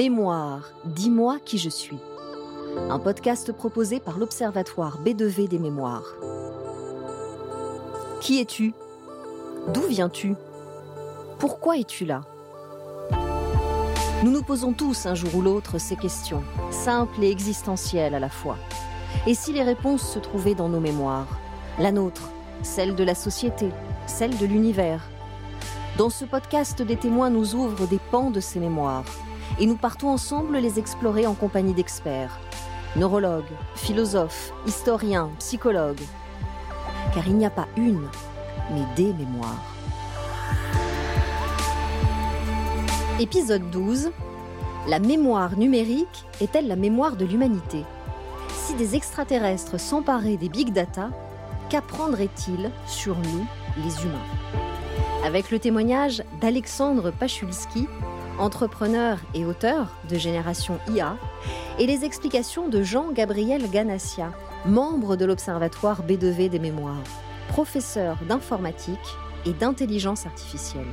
Mémoire, 0.00 0.62
dis-moi 0.86 1.36
qui 1.44 1.58
je 1.58 1.68
suis. 1.68 1.98
Un 2.88 2.98
podcast 2.98 3.52
proposé 3.52 4.00
par 4.00 4.18
l'Observatoire 4.18 4.98
B2V 5.04 5.46
des 5.46 5.58
mémoires. 5.58 6.14
Qui 8.22 8.40
es-tu? 8.40 8.72
D'où 9.74 9.82
viens-tu? 9.82 10.36
Pourquoi 11.38 11.76
es-tu 11.76 12.06
là? 12.06 12.22
Nous 14.24 14.30
nous 14.30 14.42
posons 14.42 14.72
tous 14.72 15.04
un 15.04 15.14
jour 15.14 15.34
ou 15.34 15.42
l'autre 15.42 15.76
ces 15.76 15.96
questions, 15.96 16.42
simples 16.70 17.22
et 17.22 17.30
existentielles 17.30 18.14
à 18.14 18.20
la 18.20 18.30
fois. 18.30 18.56
Et 19.26 19.34
si 19.34 19.52
les 19.52 19.62
réponses 19.62 20.10
se 20.10 20.18
trouvaient 20.18 20.54
dans 20.54 20.70
nos 20.70 20.80
mémoires? 20.80 21.38
La 21.78 21.92
nôtre, 21.92 22.30
celle 22.62 22.94
de 22.94 23.04
la 23.04 23.14
société, 23.14 23.68
celle 24.06 24.38
de 24.38 24.46
l'univers. 24.46 25.02
Dans 25.98 26.08
ce 26.08 26.24
podcast, 26.24 26.80
des 26.80 26.96
témoins 26.96 27.28
nous 27.28 27.54
ouvrent 27.54 27.86
des 27.86 28.00
pans 28.10 28.30
de 28.30 28.40
ces 28.40 28.60
mémoires 28.60 29.04
et 29.60 29.66
nous 29.66 29.76
partons 29.76 30.08
ensemble 30.08 30.56
les 30.56 30.78
explorer 30.78 31.26
en 31.26 31.34
compagnie 31.34 31.74
d'experts, 31.74 32.40
neurologues, 32.96 33.44
philosophes, 33.76 34.52
historiens, 34.66 35.30
psychologues. 35.38 36.02
Car 37.14 37.26
il 37.28 37.36
n'y 37.36 37.44
a 37.44 37.50
pas 37.50 37.68
une, 37.76 38.08
mais 38.72 38.84
des 38.96 39.12
mémoires. 39.12 39.62
Épisode 43.20 43.70
12. 43.70 44.10
La 44.88 44.98
mémoire 44.98 45.58
numérique 45.58 46.24
est-elle 46.40 46.66
la 46.66 46.76
mémoire 46.76 47.16
de 47.16 47.26
l'humanité? 47.26 47.84
Si 48.54 48.72
des 48.74 48.96
extraterrestres 48.96 49.78
s'emparaient 49.78 50.38
des 50.38 50.48
big 50.48 50.72
data, 50.72 51.10
qu'apprendraient-ils 51.68 52.70
sur 52.86 53.14
nous, 53.18 53.44
les 53.84 54.04
humains? 54.04 54.18
Avec 55.22 55.50
le 55.50 55.58
témoignage 55.58 56.24
d'Alexandre 56.40 57.10
Pachulski, 57.10 57.86
entrepreneur 58.40 59.18
et 59.34 59.44
auteur 59.44 59.96
de 60.08 60.16
Génération 60.16 60.78
IA, 60.88 61.16
et 61.78 61.86
les 61.86 62.04
explications 62.04 62.68
de 62.68 62.82
Jean-Gabriel 62.82 63.70
Ganassia, 63.70 64.32
membre 64.66 65.16
de 65.16 65.24
l'Observatoire 65.24 66.02
B2V 66.06 66.48
des 66.48 66.58
mémoires, 66.58 67.04
professeur 67.48 68.18
d'informatique 68.28 68.98
et 69.46 69.52
d'intelligence 69.52 70.26
artificielle. 70.26 70.86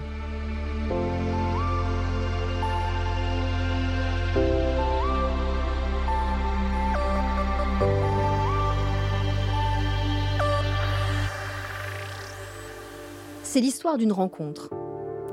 C'est 13.44 13.62
l'histoire 13.62 13.98
d'une 13.98 14.12
rencontre, 14.12 14.70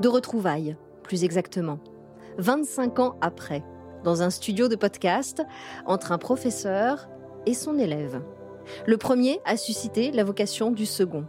de 0.01 0.07
retrouvailles, 0.07 0.75
plus 1.03 1.23
exactement. 1.23 1.79
25 2.37 2.99
ans 2.99 3.15
après, 3.21 3.63
dans 4.03 4.21
un 4.21 4.29
studio 4.29 4.67
de 4.67 4.75
podcast, 4.75 5.43
entre 5.85 6.11
un 6.11 6.17
professeur 6.17 7.07
et 7.45 7.53
son 7.53 7.77
élève. 7.77 8.21
Le 8.85 8.97
premier 8.97 9.39
a 9.45 9.57
suscité 9.57 10.11
la 10.11 10.23
vocation 10.23 10.71
du 10.71 10.85
second. 10.85 11.25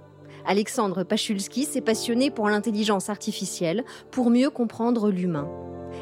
Alexandre 0.46 1.02
Pachulski 1.02 1.64
s'est 1.64 1.80
passionné 1.80 2.30
pour 2.30 2.48
l'intelligence 2.48 3.10
artificielle 3.10 3.84
pour 4.10 4.30
mieux 4.30 4.50
comprendre 4.50 5.10
l'humain. 5.10 5.48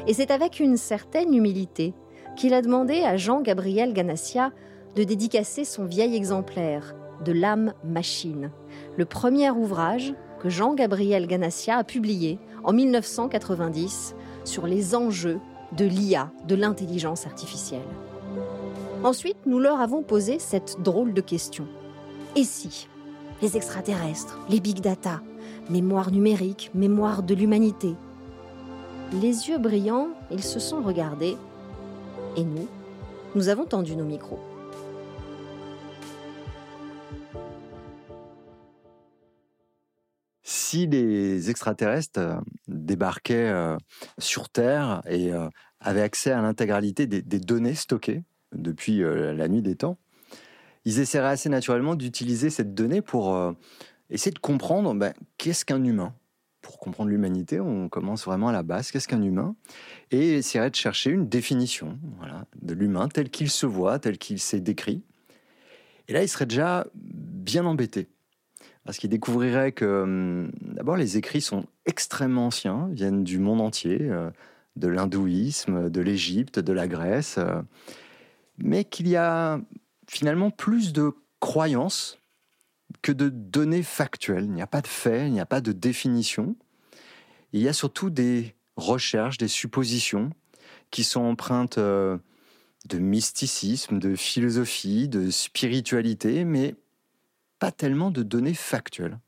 Et 0.07 0.13
c'est 0.13 0.31
avec 0.31 0.59
une 0.59 0.77
certaine 0.77 1.33
humilité 1.33 1.93
qu'il 2.35 2.53
a 2.53 2.61
demandé 2.61 3.01
à 3.01 3.17
Jean-Gabriel 3.17 3.93
Ganassia 3.93 4.51
de 4.95 5.03
dédicacer 5.03 5.65
son 5.65 5.85
vieil 5.85 6.15
exemplaire 6.15 6.95
de 7.23 7.31
l'âme 7.31 7.73
machine, 7.83 8.51
le 8.97 9.05
premier 9.05 9.49
ouvrage 9.49 10.13
que 10.39 10.49
Jean-Gabriel 10.49 11.27
Ganassia 11.27 11.77
a 11.77 11.83
publié 11.83 12.39
en 12.63 12.73
1990 12.73 14.15
sur 14.45 14.67
les 14.67 14.95
enjeux 14.95 15.39
de 15.75 15.85
l'IA, 15.85 16.31
de 16.47 16.55
l'intelligence 16.55 17.25
artificielle. 17.25 17.81
Ensuite, 19.03 19.37
nous 19.45 19.59
leur 19.59 19.79
avons 19.79 20.01
posé 20.01 20.39
cette 20.39 20.81
drôle 20.81 21.13
de 21.13 21.21
question. 21.21 21.67
Et 22.35 22.43
si 22.43 22.87
les 23.41 23.57
extraterrestres, 23.57 24.39
les 24.49 24.59
big 24.59 24.79
data, 24.79 25.21
mémoire 25.69 26.11
numérique, 26.11 26.71
mémoire 26.73 27.21
de 27.21 27.35
l'humanité 27.35 27.95
Les 29.11 29.49
yeux 29.49 29.57
brillants, 29.57 30.09
ils 30.31 30.43
se 30.43 30.59
sont 30.59 30.81
regardés. 30.81 31.37
Et 32.37 32.43
nous, 32.43 32.67
nous 33.35 33.49
avons 33.49 33.65
tendu 33.65 33.95
nos 33.95 34.05
micros. 34.05 34.39
Si 40.75 40.87
les 40.87 41.49
extraterrestres 41.49 42.19
euh, 42.19 42.35
débarquaient 42.67 43.49
euh, 43.49 43.77
sur 44.17 44.49
Terre 44.49 45.01
et 45.07 45.31
euh, 45.31 45.47
avaient 45.79 46.01
accès 46.01 46.31
à 46.31 46.41
l'intégralité 46.41 47.07
des, 47.07 47.21
données 47.39 47.75
stockées 47.75 48.23
depuis 48.53 48.99
la 49.01 49.47
nuit 49.47 49.61
des 49.61 49.75
temps, 49.75 49.97
ils 50.83 50.99
essaieraient 50.99 51.29
assez 51.29 51.49
naturellement 51.49 51.95
d'utiliser 51.95 52.49
cette 52.49 52.73
donnée 52.73 53.01
pour 53.01 53.37
essayer 54.09 54.31
de 54.31 54.39
comprendre 54.39 54.95
ben, 54.95 55.13
qu'est-ce 55.37 55.63
qu'un 55.63 55.83
humain? 55.83 56.15
Pour 56.61 56.79
comprendre 56.79 57.11
l'humanité, 57.11 57.59
on 57.59 57.89
commence 57.89 58.25
vraiment 58.25 58.47
à 58.47 58.51
la 58.51 58.63
base, 58.63 58.89
qu'est-ce 58.89 59.07
qu'un 59.07 59.21
humain? 59.21 59.55
Et 60.09 60.37
essaieraient 60.37 60.71
de 60.71 60.75
chercher 60.75 61.11
une 61.11 61.27
définition 61.27 61.99
de 62.61 62.73
l'humain 62.73 63.07
tel 63.09 63.29
qu'il 63.29 63.49
se 63.51 63.67
voit, 63.67 63.99
tel 63.99 64.17
qu'il 64.17 64.39
s'est 64.39 64.61
décrit. 64.61 65.03
Et 66.07 66.13
là, 66.13 66.23
ils 66.23 66.29
seraient 66.29 66.47
déjà 66.47 66.87
bien 66.95 67.65
embêtés 67.65 68.07
parce 68.85 68.99
qu'il 68.99 69.09
découvrirait 69.09 69.71
que 69.71 70.03
hum, 70.03 70.51
d'abord 70.61 70.95
les 70.95 71.17
écrits 71.17 71.41
sont 71.41 71.65
extrêmement 71.85 72.47
anciens, 72.47 72.87
viennent 72.91 73.23
du 73.23 73.39
monde 73.39 73.59
entier, 73.59 73.97
euh, 74.01 74.29
de 74.75 74.87
l'hindouisme, 74.87 75.89
de 75.89 76.01
l'Égypte, 76.01 76.59
de 76.59 76.73
la 76.73 76.87
Grèce, 76.87 77.35
euh, 77.37 77.61
mais 78.57 78.85
qu'il 78.85 79.07
y 79.07 79.15
a 79.15 79.59
finalement 80.07 80.51
plus 80.51 80.93
de 80.93 81.11
croyances 81.39 82.19
que 83.01 83.11
de 83.11 83.29
données 83.29 83.83
factuelles. 83.83 84.45
Il 84.45 84.51
n'y 84.51 84.61
a 84.61 84.67
pas 84.67 84.81
de 84.81 84.87
faits, 84.87 85.27
il 85.27 85.33
n'y 85.33 85.39
a 85.39 85.45
pas 85.45 85.61
de 85.61 85.71
définition. 85.71 86.55
Il 87.53 87.61
y 87.61 87.67
a 87.67 87.73
surtout 87.73 88.09
des 88.09 88.55
recherches, 88.75 89.37
des 89.37 89.47
suppositions 89.47 90.29
qui 90.91 91.03
sont 91.03 91.21
empreintes 91.21 91.77
euh, 91.77 92.17
de 92.87 92.99
mysticisme, 92.99 93.97
de 93.97 94.15
philosophie, 94.15 95.07
de 95.07 95.31
spiritualité, 95.31 96.43
mais 96.43 96.75
tellement 97.71 98.11
de 98.11 98.23
données 98.23 98.53
factuelles. 98.53 99.19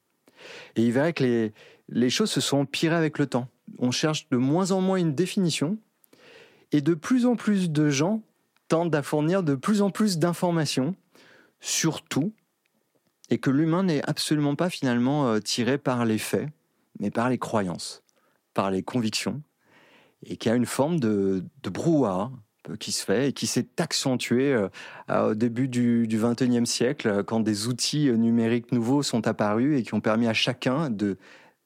Et 0.75 0.83
il 0.83 0.91
verrait 0.91 1.13
que 1.13 1.51
les, 1.89 2.09
choses 2.09 2.31
se 2.31 2.41
sont 2.41 2.59
empirées 2.59 2.95
avec 2.95 3.17
le 3.17 3.27
temps. 3.27 3.47
On 3.79 3.91
cherche 3.91 4.29
de 4.29 4.37
moins 4.37 4.71
en 4.71 4.81
moins 4.81 4.97
une 4.97 5.15
définition, 5.15 5.77
et 6.71 6.81
de 6.81 6.93
plus 6.93 7.25
en 7.25 7.35
plus 7.35 7.69
de 7.69 7.89
gens 7.89 8.21
tentent 8.67 8.95
à 8.95 9.03
fournir 9.03 9.43
de 9.43 9.55
plus 9.55 9.81
en 9.81 9.89
plus 9.89 10.17
d'informations 10.17 10.95
sur 11.59 12.03
tout, 12.03 12.33
et 13.29 13.39
que 13.39 13.49
l'humain 13.49 13.83
n'est 13.83 14.07
absolument 14.07 14.55
pas 14.55 14.69
finalement 14.69 15.27
euh, 15.27 15.39
tiré 15.39 15.77
par 15.77 16.05
les 16.05 16.17
faits, 16.17 16.49
mais 16.99 17.11
par 17.11 17.29
les 17.29 17.37
croyances, 17.37 18.03
par 18.53 18.71
les 18.71 18.83
convictions, 18.83 19.41
et 20.23 20.37
qu'il 20.37 20.49
y 20.49 20.53
a 20.53 20.55
une 20.55 20.65
forme 20.65 20.99
de, 20.99 21.43
de 21.63 21.69
brouhaha 21.69 22.31
qui 22.79 22.91
se 22.91 23.03
fait 23.05 23.29
et 23.29 23.33
qui 23.33 23.47
s'est 23.47 23.67
accentué 23.77 24.53
euh, 24.53 24.69
au 25.29 25.35
début 25.35 25.67
du 25.67 26.07
XXIe 26.07 26.65
siècle, 26.65 27.23
quand 27.25 27.39
des 27.39 27.67
outils 27.67 28.11
numériques 28.11 28.71
nouveaux 28.71 29.03
sont 29.03 29.27
apparus 29.27 29.79
et 29.79 29.83
qui 29.83 29.93
ont 29.93 30.01
permis 30.01 30.27
à 30.27 30.33
chacun 30.33 30.89
de 30.89 31.17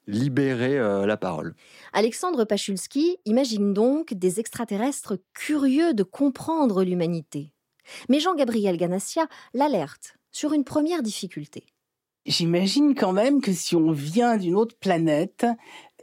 libérer 0.08 0.78
euh, 0.78 1.06
la 1.06 1.18
parole. 1.18 1.56
Alexandre 1.94 2.44
Pachulski 2.46 3.18
imagine 3.26 3.74
donc 3.74 4.14
des 4.14 4.40
extraterrestres 4.40 5.18
curieux 5.34 5.94
de 5.94 6.04
comprendre 6.04 6.84
l'humanité. 6.84 7.54
Mais 8.10 8.20
Jean-Gabriel 8.20 8.78
Ganassia 8.78 9.28
l'alerte 9.54 10.16
sur 10.32 10.54
une 10.54 10.64
première 10.64 11.02
difficulté. 11.02 11.66
J'imagine 12.26 12.94
quand 12.94 13.14
même 13.14 13.42
que 13.42 13.52
si 13.52 13.76
on 13.76 13.92
vient 13.92 14.38
d'une 14.38 14.56
autre 14.56 14.76
planète 14.80 15.46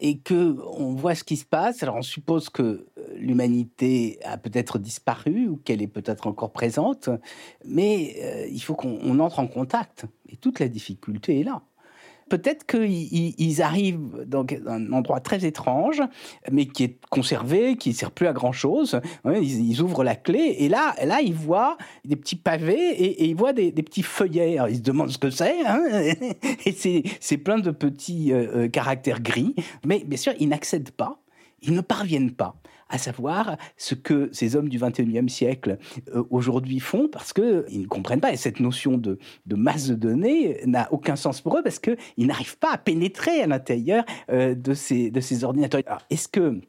et 0.00 0.18
que 0.18 0.56
on 0.74 0.94
voit 0.94 1.14
ce 1.14 1.24
qui 1.24 1.36
se 1.36 1.44
passe, 1.44 1.82
alors 1.82 1.96
on 1.96 2.02
suppose 2.02 2.48
que 2.48 2.62
euh, 2.62 2.84
l'humanité 3.16 4.18
a 4.24 4.38
peut-être 4.38 4.78
disparu 4.78 5.48
ou 5.48 5.56
qu'elle 5.56 5.82
est 5.82 5.88
peut-être 5.88 6.26
encore 6.26 6.52
présente, 6.52 7.10
mais 7.64 8.16
euh, 8.22 8.46
il 8.50 8.60
faut 8.60 8.74
qu'on 8.74 9.18
entre 9.18 9.38
en 9.40 9.46
contact. 9.46 10.06
Et 10.28 10.36
toute 10.36 10.60
la 10.60 10.68
difficulté 10.68 11.40
est 11.40 11.44
là 11.44 11.62
peut-être 12.28 12.66
qu'ils 12.66 13.62
arrivent 13.62 14.24
dans 14.26 14.46
un 14.66 14.92
endroit 14.92 15.20
très 15.20 15.44
étrange, 15.44 16.02
mais 16.50 16.66
qui 16.66 16.84
est 16.84 16.98
conservé, 17.10 17.76
qui 17.76 17.90
ne 17.90 17.94
sert 17.94 18.10
plus 18.10 18.26
à 18.26 18.32
grand-chose. 18.32 19.00
Ils, 19.24 19.80
ouvrent 19.80 20.04
la 20.04 20.16
clé 20.16 20.56
et 20.58 20.68
là, 20.68 20.94
là, 21.04 21.20
ils 21.20 21.34
voient 21.34 21.76
des 22.04 22.16
petits 22.16 22.36
pavés 22.36 22.90
et, 22.90 23.24
ils 23.26 23.36
voient 23.36 23.52
des, 23.52 23.72
petits 23.72 24.02
feuillets. 24.02 24.58
ils 24.68 24.76
se 24.76 24.82
demandent 24.82 25.10
ce 25.10 25.18
que 25.18 25.30
c'est. 25.30 25.64
Hein 25.66 25.82
et 26.66 26.72
c'est 27.20 27.38
plein 27.38 27.58
de 27.58 27.70
petits 27.70 28.32
euh, 28.32 28.64
euh, 28.64 28.68
caractères 28.68 29.20
gris. 29.20 29.54
Mais 29.84 30.02
bien 30.04 30.18
sûr, 30.18 30.32
ils 30.38 30.48
n'accèdent 30.48 30.90
pas. 30.90 31.20
Ils 31.62 31.74
ne 31.74 31.80
parviennent 31.80 32.32
pas 32.32 32.54
à 32.88 32.98
savoir 32.98 33.56
ce 33.76 33.94
que 33.94 34.28
ces 34.32 34.56
hommes 34.56 34.68
du 34.68 34.78
21e 34.78 35.28
siècle 35.28 35.78
euh, 36.14 36.24
aujourd'hui 36.30 36.80
font 36.80 37.08
parce 37.08 37.32
qu'ils 37.32 37.82
ne 37.82 37.86
comprennent 37.86 38.20
pas. 38.20 38.32
Et 38.32 38.36
cette 38.36 38.60
notion 38.60 38.98
de, 38.98 39.18
masse 39.48 39.88
de 39.88 39.94
données 39.94 40.60
n'a 40.66 40.92
aucun 40.92 41.16
sens 41.16 41.40
pour 41.40 41.58
eux 41.58 41.62
parce 41.62 41.78
qu'ils 41.78 42.26
n'arrivent 42.26 42.58
pas 42.58 42.72
à 42.72 42.78
pénétrer 42.78 43.42
à 43.42 43.46
l'intérieur 43.46 44.04
euh, 44.30 44.54
de, 44.54 44.74
ces, 44.74 45.10
de 45.10 45.20
ces 45.20 45.44
ordinateurs. 45.44 45.82
Est-ce 46.10 46.28
que 46.28 46.60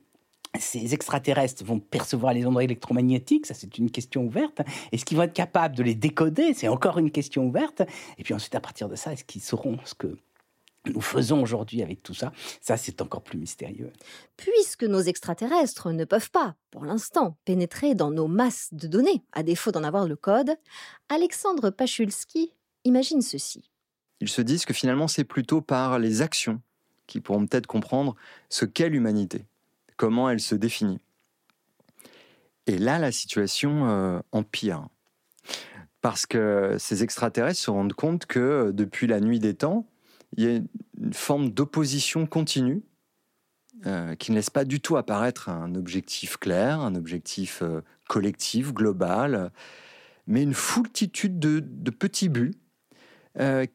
ces 0.58 0.94
extraterrestres 0.94 1.64
vont 1.64 1.80
percevoir 1.80 2.34
les 2.34 2.46
ondes 2.46 2.60
électromagnétiques, 2.62 3.46
ça 3.46 3.54
c'est 3.54 3.78
une 3.78 3.92
question 3.92 4.26
ouverte. 4.26 4.62
Est-ce 4.92 5.06
qu'ils 5.06 5.18
vont 5.18 5.24
être 5.24 5.34
capables 5.34 5.76
de 5.76 5.84
les 5.84 5.94
décoder? 5.94 6.54
C'est 6.56 6.68
encore 6.68 6.98
une 6.98 7.12
question 7.12 7.46
ouverte. 7.46 7.84
Et 8.18 8.24
puis 8.24 8.34
ensuite, 8.34 8.56
à 8.56 8.60
partir 8.60 8.90
de 8.90 8.96
ça, 8.96 9.14
est-ce 9.14 9.24
qu'ils 9.24 9.42
sauront 9.42 9.78
ce 9.86 9.94
que 9.94 10.18
nous 10.86 11.02
faisons 11.02 11.42
aujourd'hui 11.42 11.82
avec 11.82 12.02
tout 12.04 12.14
ça 12.14 12.32
Ça, 12.62 12.78
c'est 12.78 13.02
encore 13.02 13.22
plus 13.22 13.38
mystérieux. 13.38 13.92
Puisque 14.38 14.84
nos 14.84 15.02
extraterrestres 15.02 15.92
ne 15.92 16.06
peuvent 16.06 16.32
pas, 16.32 16.56
pour 16.72 16.86
l'instant, 16.86 17.38
pénétrer 17.46 17.96
dans 17.96 18.12
nos 18.12 18.28
masses 18.28 18.70
de 18.72 18.88
données, 18.88 19.24
à 19.34 19.44
défaut 19.44 19.72
d'en 19.72 19.84
avoir 19.84 20.08
le 20.08 20.16
code, 20.16 20.56
Alexandre 21.10 21.70
Pachulski 21.70 22.54
imagine 22.86 23.22
ceci. 23.22 23.70
Ils 24.22 24.30
se 24.30 24.42
disent 24.42 24.66
que 24.66 24.74
finalement, 24.74 25.08
c'est 25.08 25.24
plutôt 25.24 25.62
par 25.62 26.00
les 26.00 26.22
actions 26.22 26.62
qui 27.08 27.22
pourront 27.22 27.46
peut-être 27.46 27.68
comprendre 27.68 28.16
ce 28.50 28.66
qu'est 28.66 28.90
l'humanité 28.90 29.46
comment 30.00 30.30
elle 30.30 30.40
se 30.40 30.56
définit. 30.56 31.00
Et 32.66 32.78
là, 32.78 32.98
la 33.00 33.12
situation 33.12 33.90
euh, 33.90 34.20
empire. 34.32 34.88
Parce 36.02 36.26
que 36.26 36.78
ces 36.80 37.04
extraterrestres 37.04 37.60
se 37.60 37.70
rendent 37.70 37.94
compte 37.94 38.26
que 38.26 38.72
depuis 38.74 39.08
la 39.08 39.20
nuit 39.20 39.40
des 39.40 39.54
temps, 39.54 39.86
il 40.38 40.44
y 40.44 40.48
a 40.48 40.60
une 41.00 41.14
forme 41.14 41.50
d'opposition 41.50 42.26
continue 42.26 42.82
euh, 43.86 44.16
qui 44.16 44.32
ne 44.32 44.36
laisse 44.36 44.50
pas 44.50 44.66
du 44.66 44.82
tout 44.82 44.98
apparaître 44.98 45.50
un 45.50 45.76
objectif 45.76 46.38
clair, 46.38 46.80
un 46.80 46.96
objectif 46.96 47.64
collectif, 48.08 48.74
global, 48.74 49.52
mais 50.28 50.44
une 50.44 50.54
foultitude 50.54 51.40
de, 51.40 51.60
de 51.60 51.92
petits 51.92 52.30
buts 52.30 52.56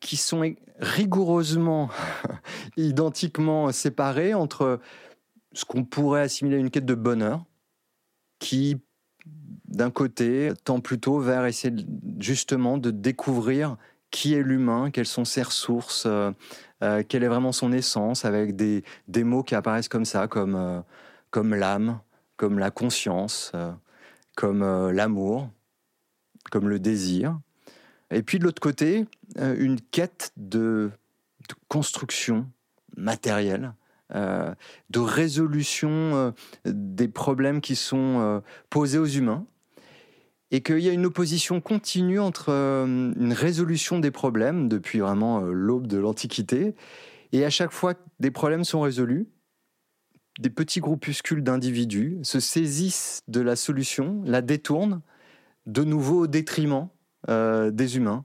qui 0.01 0.19
sont 0.19 0.55
rigoureusement, 0.79 1.89
identiquement 2.77 3.73
séparés 3.73 4.35
entre 4.35 4.81
ce 5.55 5.65
qu'on 5.65 5.85
pourrait 5.85 6.23
assimiler 6.23 6.57
à 6.57 6.59
une 6.59 6.71
quête 6.71 6.85
de 6.85 6.95
bonheur, 6.95 7.45
qui, 8.39 8.77
d'un 9.69 9.91
côté, 9.91 10.53
tend 10.65 10.81
plutôt 10.81 11.19
vers 11.21 11.47
essayer 11.47 11.75
justement 12.19 12.79
de 12.79 12.91
découvrir 12.91 13.77
qui 14.15 14.35
est 14.35 14.45
l'humain, 14.45 14.93
quelles 14.93 15.09
sont 15.09 15.25
ses 15.25 15.43
ressources, 15.43 16.05
euh, 16.07 16.31
euh, 16.85 17.03
quelle 17.07 17.25
est 17.25 17.29
vraiment 17.29 17.51
son 17.51 17.73
essence, 17.73 18.25
avec 18.25 18.55
des, 18.55 18.85
des 19.09 19.25
mots 19.25 19.43
qui 19.43 19.57
apparaissent 19.57 19.89
comme 19.89 20.05
ça, 20.05 20.29
comme, 20.29 20.55
euh, 20.55 20.81
comme 21.31 21.53
l'âme, 21.53 21.99
comme 22.37 22.61
la 22.61 22.71
conscience, 22.71 23.51
comme 24.37 24.91
l'amour, 24.91 25.51
comme 26.53 26.69
le 26.69 26.79
désir. 26.79 27.41
Et 28.13 28.23
puis 28.23 28.39
de 28.39 28.45
l'autre 28.45 28.63
côté, 28.63 29.07
une 29.37 29.81
quête 29.81 30.33
de, 30.37 30.91
construction 31.69 32.49
matérielle, 32.97 33.73
de 34.11 34.99
résolution 34.99 36.35
des 36.65 37.09
problèmes 37.09 37.61
qui 37.61 37.77
sont 37.77 38.43
posés 38.69 38.99
aux 38.99 39.07
humains, 39.07 39.47
et 40.55 40.61
qu'il 40.61 40.79
y 40.79 40.89
a 40.89 40.93
une 40.93 41.07
opposition 41.07 41.61
continue 41.61 42.21
entre 42.21 42.51
une 42.51 43.33
résolution 43.33 43.99
des 43.99 44.13
problèmes 44.13 44.69
depuis 44.69 45.01
vraiment 45.01 45.41
l'aube 45.41 45.89
de 45.89 45.99
l'Antiquité, 45.99 46.77
et 47.33 47.45
à 47.45 47.51
chaque 47.51 47.73
fois 47.73 47.95
que 47.95 48.01
des 48.21 48.31
problèmes 48.31 48.63
sont 48.63 48.81
résolus, 48.81 49.27
des 50.39 50.51
petits 50.51 50.79
groupuscules 50.79 51.43
d'individus 51.43 52.21
se 52.23 52.39
saisissent 52.39 53.25
de 53.27 53.41
la 53.41 53.57
solution, 53.57 54.23
la 54.25 54.43
détournent, 54.43 55.01
de 55.67 55.83
nouveau 55.83 56.21
au 56.21 56.27
détriment 56.29 56.87
des 57.27 57.97
humains. 57.97 58.25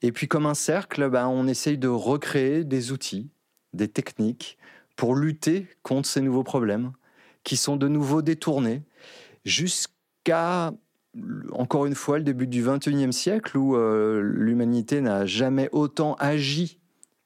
Et 0.00 0.12
puis 0.12 0.28
comme 0.28 0.46
un 0.46 0.54
cercle, 0.54 1.10
ben, 1.10 1.26
on 1.26 1.48
essaye 1.48 1.76
de 1.76 1.88
recréer 1.88 2.62
des 2.62 2.92
outils, 2.92 3.30
des 3.72 3.88
techniques, 3.88 4.58
pour 4.94 5.16
lutter 5.16 5.66
contre 5.82 6.08
ces 6.08 6.20
nouveaux 6.20 6.44
problèmes 6.44 6.92
qui 7.42 7.56
sont 7.56 7.76
de 7.76 7.88
nouveau 7.88 8.22
détournés 8.22 8.84
jusqu'à, 9.44 10.72
encore 11.52 11.86
une 11.86 11.94
fois, 11.94 12.18
le 12.18 12.24
début 12.24 12.46
du 12.46 12.62
XXIe 12.62 13.12
siècle 13.12 13.58
où 13.58 13.76
euh, 13.76 14.20
l'humanité 14.22 15.00
n'a 15.00 15.26
jamais 15.26 15.68
autant 15.72 16.14
agi 16.14 16.78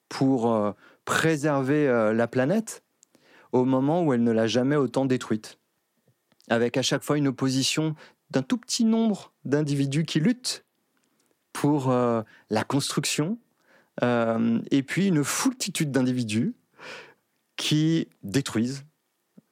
pour 0.09 0.53
euh, 0.53 0.71
préserver 1.05 1.87
euh, 1.87 2.13
la 2.13 2.27
planète 2.27 2.83
au 3.53 3.63
moment 3.63 4.03
où 4.03 4.13
elle 4.13 4.23
ne 4.23 4.31
l'a 4.31 4.47
jamais 4.47 4.75
autant 4.75 5.05
détruite. 5.05 5.57
Avec 6.49 6.77
à 6.77 6.81
chaque 6.81 7.03
fois 7.03 7.17
une 7.17 7.29
opposition 7.29 7.95
d'un 8.29 8.41
tout 8.41 8.57
petit 8.57 8.83
nombre 8.83 9.31
d'individus 9.45 10.03
qui 10.05 10.19
luttent 10.19 10.65
pour 11.53 11.91
la 11.91 12.63
construction, 12.67 13.39
et 14.01 14.83
puis 14.83 15.07
une 15.07 15.23
foultitude 15.23 15.91
d'individus 15.91 16.53
qui 17.55 18.09
détruisent 18.21 18.85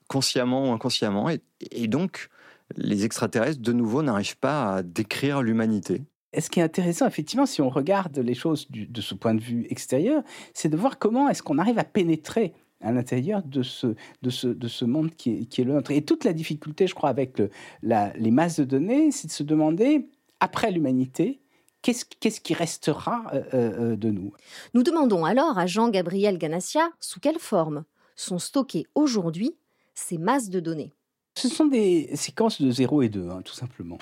consciemment 0.08 0.70
ou 0.70 0.74
inconsciemment. 0.74 1.30
Et, 1.30 1.88
donc, 1.88 2.30
les 2.76 3.06
extraterrestres, 3.06 3.62
de 3.62 3.74
nouveau, 3.74 4.02
n'arrivent 4.02 4.38
pas 4.38 4.76
à 4.76 4.84
décrire 4.84 5.42
l'humanité. 5.42 6.04
Et 6.34 6.42
ce 6.42 6.50
qui 6.50 6.60
est 6.60 6.64
intéressant, 6.64 7.08
effectivement, 7.08 7.46
si 7.46 7.62
on 7.62 7.70
regarde 7.70 8.18
les 8.18 8.34
choses 8.34 8.68
de 8.70 9.02
ce 9.02 9.14
point 9.14 9.34
de 9.34 9.42
vue 9.42 9.68
extérieur, 9.70 10.22
c'est 10.54 10.68
de 10.70 10.76
voir 10.76 11.00
comment 11.00 11.30
est-ce 11.30 11.42
qu'on 11.42 11.58
arrive 11.58 11.80
à 11.80 11.86
pénétrer 11.86 12.54
à 12.82 12.92
l'intérieur 12.92 13.42
de 13.42 13.64
ce, 13.64 13.96
de, 14.22 14.30
ce, 14.30 14.48
de 14.48 14.68
ce 14.68 14.84
monde 14.84 15.12
qui 15.16 15.32
est, 15.32 15.46
qui 15.46 15.62
est, 15.62 15.64
le 15.64 15.74
nôtre. 15.74 15.92
Et 15.92 16.04
toute 16.04 16.26
la 16.26 16.34
difficulté, 16.34 16.88
je 16.88 16.94
crois, 16.94 17.10
avec 17.10 17.42
les 17.82 18.32
masses 18.32 18.60
de 18.60 18.66
données, 18.66 19.12
c'est 19.12 19.28
de 19.28 19.32
se 19.32 19.44
demander, 19.44 20.10
après 20.42 20.72
l'humanité, 20.72 21.40
qu'est-ce 21.82 22.42
qui 22.42 22.54
restera 22.54 23.24
euh, 23.34 23.44
euh, 23.54 23.96
de 23.96 24.10
nous? 24.10 24.34
Nous 24.74 24.84
demandons 24.84 25.24
alors 25.26 25.58
à 25.58 25.68
Jean-Gabriel 25.68 26.38
Ganassia 26.38 26.90
sous 27.00 27.20
quelle 27.20 27.40
forme 27.40 27.86
sont 28.16 28.40
stockées 28.40 28.88
aujourd'hui 28.96 29.56
ces 29.94 30.18
masses 30.18 30.50
de 30.50 30.60
données 30.60 30.92
Ce 31.38 31.50
sont 31.50 31.66
des 31.66 32.10
séquences 32.16 32.62
de 32.62 32.72
0 32.72 33.02
et 33.02 33.10
2, 33.10 33.30
hein, 33.30 33.42
tout 33.44 33.54
simplement. 33.54 33.98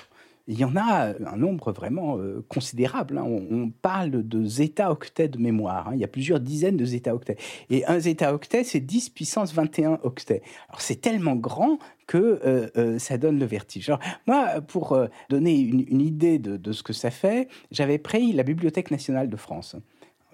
Il 0.46 0.58
y 0.58 0.64
en 0.64 0.76
a 0.76 1.14
un 1.26 1.36
nombre 1.36 1.72
vraiment 1.72 2.18
euh, 2.18 2.44
considérable. 2.48 3.16
Hein. 3.18 3.24
On, 3.24 3.70
parle 3.70 4.10
de 4.10 4.44
zeta-octets 4.44 5.28
de 5.28 5.38
mémoire. 5.38 5.88
Hein. 5.88 5.92
Il 5.94 6.00
y 6.00 6.04
a 6.04 6.08
plusieurs 6.08 6.38
dizaines 6.38 6.76
de 6.76 6.84
zeta-octets. 6.84 7.38
Et 7.70 7.84
un 7.86 7.98
zeta-octet, 7.98 8.62
c'est 8.62 8.80
10 8.80 9.08
puissance 9.08 9.54
21 9.54 10.00
octets. 10.02 10.42
Alors 10.68 10.82
c'est 10.82 11.00
tellement 11.00 11.34
grand 11.34 11.78
que 12.06 12.40
euh, 12.44 12.68
euh, 12.76 12.98
ça 12.98 13.16
donne 13.16 13.38
le 13.38 13.46
vertige. 13.46 13.90
Moi, 14.26 14.60
pour 14.60 14.98
donner 15.30 15.58
une, 15.58 16.00
idée 16.02 16.38
de, 16.38 16.72
ce 16.72 16.82
que 16.82 16.92
ça 16.92 17.10
fait, 17.10 17.48
j'avais 17.70 17.98
pris 17.98 18.32
la 18.32 18.42
Bibliothèque 18.42 18.90
nationale 18.90 19.30
de 19.30 19.36
France 19.36 19.76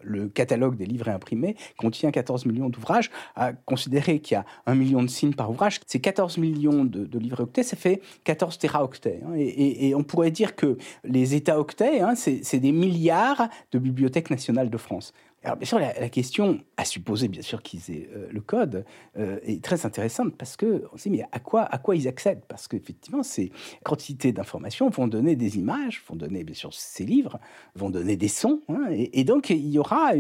le 0.03 0.29
catalogue 0.29 0.77
des 0.77 0.87
livres 0.87 1.09
imprimés 1.09 1.57
contient 1.79 2.11
14 2.11 2.47
millions 2.47 2.69
d'ouvrages. 2.69 3.11
À 3.37 3.53
considérer 3.53 4.21
qu'il 4.21 4.35
y 4.35 4.39
a 4.39 4.45
un 4.67 4.75
million 4.75 5.03
de 5.03 5.09
signes 5.09 5.35
par 5.35 5.51
ouvrage, 5.51 5.81
c'est 5.87 6.01
14 6.01 6.39
millions 6.39 6.85
de, 6.85 7.19
livres 7.19 7.43
octets, 7.43 7.63
ça 7.63 7.77
fait 7.77 8.01
14 8.25 8.59
téraoctets. 8.59 9.21
Hein. 9.27 9.35
Et, 9.37 9.95
on 9.95 10.03
pourrait 10.03 10.31
dire 10.31 10.57
que 10.57 10.79
les 11.05 11.35
États 11.35 11.59
octets, 11.59 12.01
hein, 12.01 12.15
c'est 12.15 12.59
des 12.59 12.73
milliards 12.73 13.49
de 13.73 13.79
bibliothèques 13.79 14.31
nationales 14.31 14.71
de 14.71 14.79
France. 14.79 15.13
Alors, 15.43 15.57
bien 15.57 15.67
sûr, 15.67 15.79
la, 15.79 16.09
question, 16.11 16.61
à 16.77 16.85
supposer 16.85 17.29
bien 17.29 17.41
sûr 17.41 17.63
qu'ils 17.63 17.91
aient 17.91 18.11
euh, 18.15 18.29
le 18.31 18.41
code, 18.43 18.85
euh, 19.19 19.39
est 19.43 19.65
très 19.65 19.87
intéressante 19.87 20.37
parce 20.37 20.57
que 20.57 20.85
on 20.93 20.99
se 20.99 21.05
dit, 21.05 21.11
mais 21.11 21.25
à 21.33 21.39
quoi, 21.39 21.63
à 21.63 21.79
quoi 21.79 21.97
ils 21.97 22.07
accèdent? 22.09 22.45
Parce 22.47 22.69
qu'effectivement, 22.69 23.23
ces 23.23 23.51
quantités 23.83 24.33
d'informations 24.33 24.91
vont 24.91 25.09
donner 25.09 25.37
des 25.37 25.57
images, 25.57 26.03
vont 26.07 26.17
donner 26.17 26.45
bien 26.45 26.55
sûr 26.55 26.75
ces 26.75 27.07
livres, 27.07 27.41
vont 27.75 27.89
donner 27.89 28.17
des 28.17 28.29
sons. 28.29 28.61
Hein, 28.69 28.89
et, 28.91 29.25
donc, 29.25 29.49
il 29.49 29.69
y 29.69 29.79
aura 29.79 30.13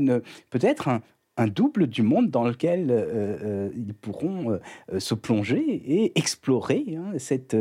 peut-être 0.48 0.88
un, 0.88 1.02
double 1.48 1.86
du 1.86 2.02
monde 2.02 2.28
dans 2.28 2.44
lequel 2.44 2.88
euh, 2.90 3.70
ils 3.74 3.94
pourront 3.94 4.58
se 4.98 5.14
plonger 5.14 5.58
et 5.58 6.18
explorer 6.18 6.98
hein, 6.98 7.12
cette, 7.16 7.56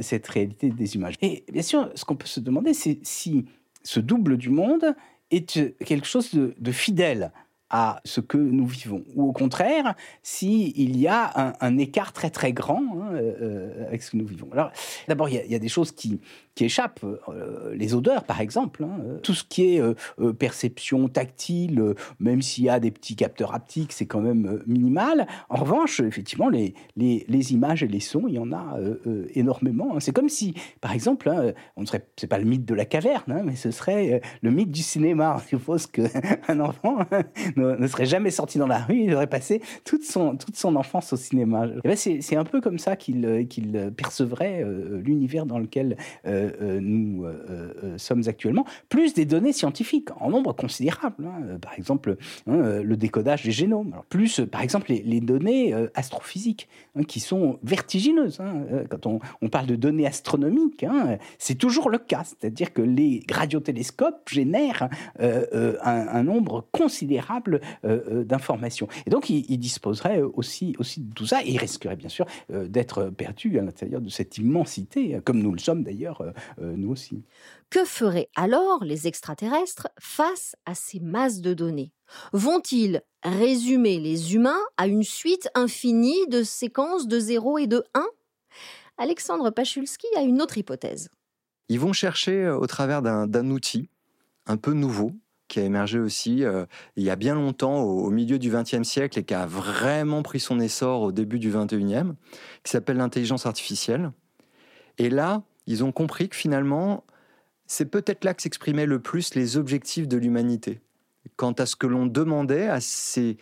cette 0.00 0.26
réalité 0.26 0.70
des 0.70 0.94
images. 0.94 1.16
Et 1.20 1.44
bien 1.52 1.60
sûr, 1.60 1.90
ce 1.94 2.06
qu'on 2.06 2.16
peut 2.16 2.26
se 2.26 2.40
demander, 2.40 2.72
c'est 2.72 2.98
si 3.02 3.44
ce 3.82 4.00
double 4.00 4.38
du 4.38 4.48
monde 4.48 4.94
est 5.30 5.84
quelque 5.84 6.06
chose 6.06 6.34
de, 6.34 6.72
fidèle 6.72 7.32
à 7.70 8.00
ce 8.04 8.20
que 8.20 8.36
nous 8.36 8.66
vivons. 8.66 9.04
Ou 9.14 9.28
au 9.28 9.32
contraire, 9.32 9.94
s'il 10.22 10.76
il 10.78 10.98
y 10.98 11.06
a 11.06 11.56
un, 11.60 11.78
écart 11.78 12.12
très 12.12 12.30
très 12.30 12.52
grand 12.52 12.82
hein, 12.82 13.12
euh, 13.12 13.86
avec 13.86 14.02
ce 14.02 14.10
que 14.10 14.16
nous 14.16 14.26
vivons. 14.26 14.48
Alors, 14.52 14.72
d'abord, 15.06 15.28
il, 15.28 15.46
y, 15.46 15.54
a 15.54 15.58
des 15.58 15.68
choses 15.68 15.92
qui, 15.92 16.20
qui 16.60 16.66
échappent. 16.66 17.00
Euh, 17.04 17.74
les 17.74 17.94
odeurs, 17.94 18.24
par 18.24 18.40
exemple. 18.42 18.84
Hein, 18.84 19.00
euh, 19.06 19.18
tout 19.20 19.32
ce 19.32 19.44
qui 19.44 19.76
est 19.76 19.82
perception 20.38 21.08
tactile, 21.08 21.94
même 22.18 22.42
s'il 22.42 22.64
y 22.64 22.68
a 22.68 22.80
des 22.80 22.90
petits 22.90 23.16
capteurs 23.16 23.54
haptiques, 23.54 23.92
c'est 23.92 24.06
quand 24.06 24.20
même 24.20 24.62
minimal. 24.66 25.26
En 25.48 25.56
revanche, 25.56 26.00
effectivement, 26.00 26.48
les, 26.48 26.74
les, 26.96 27.52
images 27.52 27.82
et 27.82 27.88
les 27.88 28.00
sons, 28.00 28.24
il 28.28 28.34
y 28.34 28.38
en 28.38 28.52
a 28.52 28.78
énormément. 29.34 29.96
Hein. 29.96 30.00
C'est 30.00 30.12
comme 30.12 30.28
si, 30.28 30.54
par 30.80 30.92
exemple, 30.92 31.30
on 31.76 31.86
serait, 31.86 32.06
c'est 32.16 32.26
pas 32.26 32.38
le 32.38 32.44
mythe 32.44 32.64
de 32.64 32.74
la 32.74 32.84
caverne, 32.84 33.42
mais 33.44 33.56
ce 33.56 33.70
serait 33.70 34.20
le 34.42 34.50
mythe 34.50 34.70
du 34.70 34.82
cinéma. 34.82 35.36
Je 35.44 35.56
suppose 35.56 35.86
qu'un 35.86 36.60
enfant 36.60 36.98
ne, 37.56 37.86
serait 37.86 38.06
jamais 38.06 38.30
sorti 38.30 38.58
dans 38.58 38.66
la 38.66 38.78
rue, 38.78 39.00
il 39.04 39.14
aurait 39.14 39.26
passé 39.26 39.62
toute 39.84 40.04
son, 40.04 40.36
toute 40.36 40.56
son 40.56 40.76
enfance 40.76 41.12
au 41.12 41.16
cinéma. 41.16 41.66
Ben 41.84 41.96
c'est 41.96 42.36
un 42.36 42.44
peu 42.44 42.60
comme 42.60 42.78
ça 42.78 42.96
qu'il 42.96 43.46
qu'il 43.48 43.92
percevrait 43.96 44.64
l'univers 45.02 45.46
dans 45.46 45.58
lequel 45.58 45.96
nous 46.60 47.26
sommes 47.96 48.22
actuellement, 48.26 48.64
plus 48.88 49.14
des 49.14 49.24
données 49.24 49.52
scientifiques 49.52 50.08
en 50.18 50.30
nombre 50.30 50.52
considérable. 50.52 51.26
Hein. 51.26 51.58
Par 51.60 51.74
exemple, 51.74 52.16
hein, 52.46 52.80
le 52.82 52.96
décodage 52.96 53.44
des 53.44 53.52
génomes. 53.52 53.94
plus, 54.08 54.40
par 54.50 54.62
exemple, 54.62 54.92
les, 54.92 55.20
données 55.20 55.74
astrophysiques 55.94 56.68
hein, 56.96 57.02
qui 57.04 57.20
sont 57.20 57.58
vertigineuses. 57.62 58.40
Quand 58.88 59.06
on, 59.06 59.48
parle 59.48 59.66
de 59.66 59.76
données 59.76 60.06
astronomiques, 60.06 60.86
c'est 61.38 61.56
toujours 61.56 61.90
le 61.90 61.98
cas. 61.98 62.22
C'est-à-dire 62.24 62.72
que 62.72 62.82
les 62.82 63.22
radiotélescopes 63.30 64.28
génèrent 64.28 64.88
euh, 65.20 65.46
euh, 65.52 65.76
un, 65.82 66.22
nombre 66.22 66.66
considérable 66.72 67.60
euh, 67.84 68.24
d'informations. 68.24 68.88
Et 69.06 69.10
donc, 69.10 69.30
il, 69.30 69.58
disposerait 69.58 70.22
aussi, 70.22 70.74
aussi 70.78 71.00
de 71.00 71.14
tout 71.14 71.26
ça, 71.26 71.42
et 71.42 71.50
il 71.50 71.58
risquerait 71.58 71.96
bien 71.96 72.08
sûr 72.08 72.26
d'être 72.50 73.10
perdu 73.10 73.58
à 73.58 73.62
l'intérieur 73.62 74.00
de 74.00 74.08
cette 74.08 74.38
immensité, 74.38 75.18
comme 75.24 75.40
nous 75.40 75.52
le 75.52 75.58
sommes 75.58 75.82
d'ailleurs, 75.82 76.22
nous 76.58 76.90
aussi. 76.90 77.22
Que 77.70 77.84
feraient 77.84 78.28
alors 78.36 78.84
les 78.84 79.06
extraterrestres 79.06 79.88
face 79.98 80.56
à 80.66 80.74
ces 80.74 81.00
masses 81.00 81.40
de 81.40 81.54
données? 81.54 81.92
Vont-ils 82.32 83.02
résumer 83.22 84.00
les 84.00 84.34
humains 84.34 84.60
à 84.76 84.86
une 84.86 85.02
suite 85.02 85.48
infinie 85.54 86.26
de 86.28 86.42
séquences 86.42 87.06
de 87.06 87.18
0 87.18 87.58
et 87.58 87.66
de 87.66 87.84
1 87.94 88.04
Alexandre 88.98 89.50
Pachulski 89.50 90.06
a 90.16 90.22
une 90.22 90.42
autre 90.42 90.58
hypothèse. 90.58 91.08
Ils 91.70 91.80
vont 91.80 91.92
chercher 91.92 92.48
au 92.48 92.66
travers 92.66 93.00
d'un 93.00 93.50
outil 93.50 93.88
un 94.46 94.56
peu 94.56 94.72
nouveau, 94.72 95.12
qui 95.48 95.60
a 95.60 95.62
émergé 95.62 95.98
aussi 95.98 96.44
euh, 96.44 96.66
il 96.96 97.04
y 97.04 97.10
a 97.10 97.16
bien 97.16 97.34
longtemps, 97.34 97.80
au, 97.80 98.10
milieu 98.10 98.38
du 98.38 98.50
XXe 98.50 98.82
siècle, 98.82 99.18
et 99.18 99.24
qui 99.24 99.34
a 99.34 99.46
vraiment 99.46 100.22
pris 100.22 100.40
son 100.40 100.60
essor 100.60 101.02
au 101.02 101.12
début 101.12 101.38
du 101.38 101.50
XXIe, 101.50 102.12
qui 102.62 102.70
s'appelle 102.70 102.96
l'intelligence 102.96 103.46
artificielle. 103.46 104.12
Et 104.98 105.08
là, 105.08 105.42
ils 105.66 105.84
ont 105.84 105.92
compris 105.92 106.28
que 106.28 106.36
finalement, 106.36 107.04
c'est 107.66 107.86
peut-être 107.86 108.24
là 108.24 108.34
que 108.34 108.42
s'exprimaient 108.42 108.86
le 108.86 109.00
plus 109.00 109.34
les 109.34 109.56
objectifs 109.56 110.08
de 110.08 110.16
l'humanité. 110.16 110.80
Quant 111.36 111.52
à 111.52 111.66
ce 111.66 111.76
que 111.76 111.86
l'on 111.86 112.06
demandait 112.06 112.68
à 112.68 112.80
ces 112.80 113.36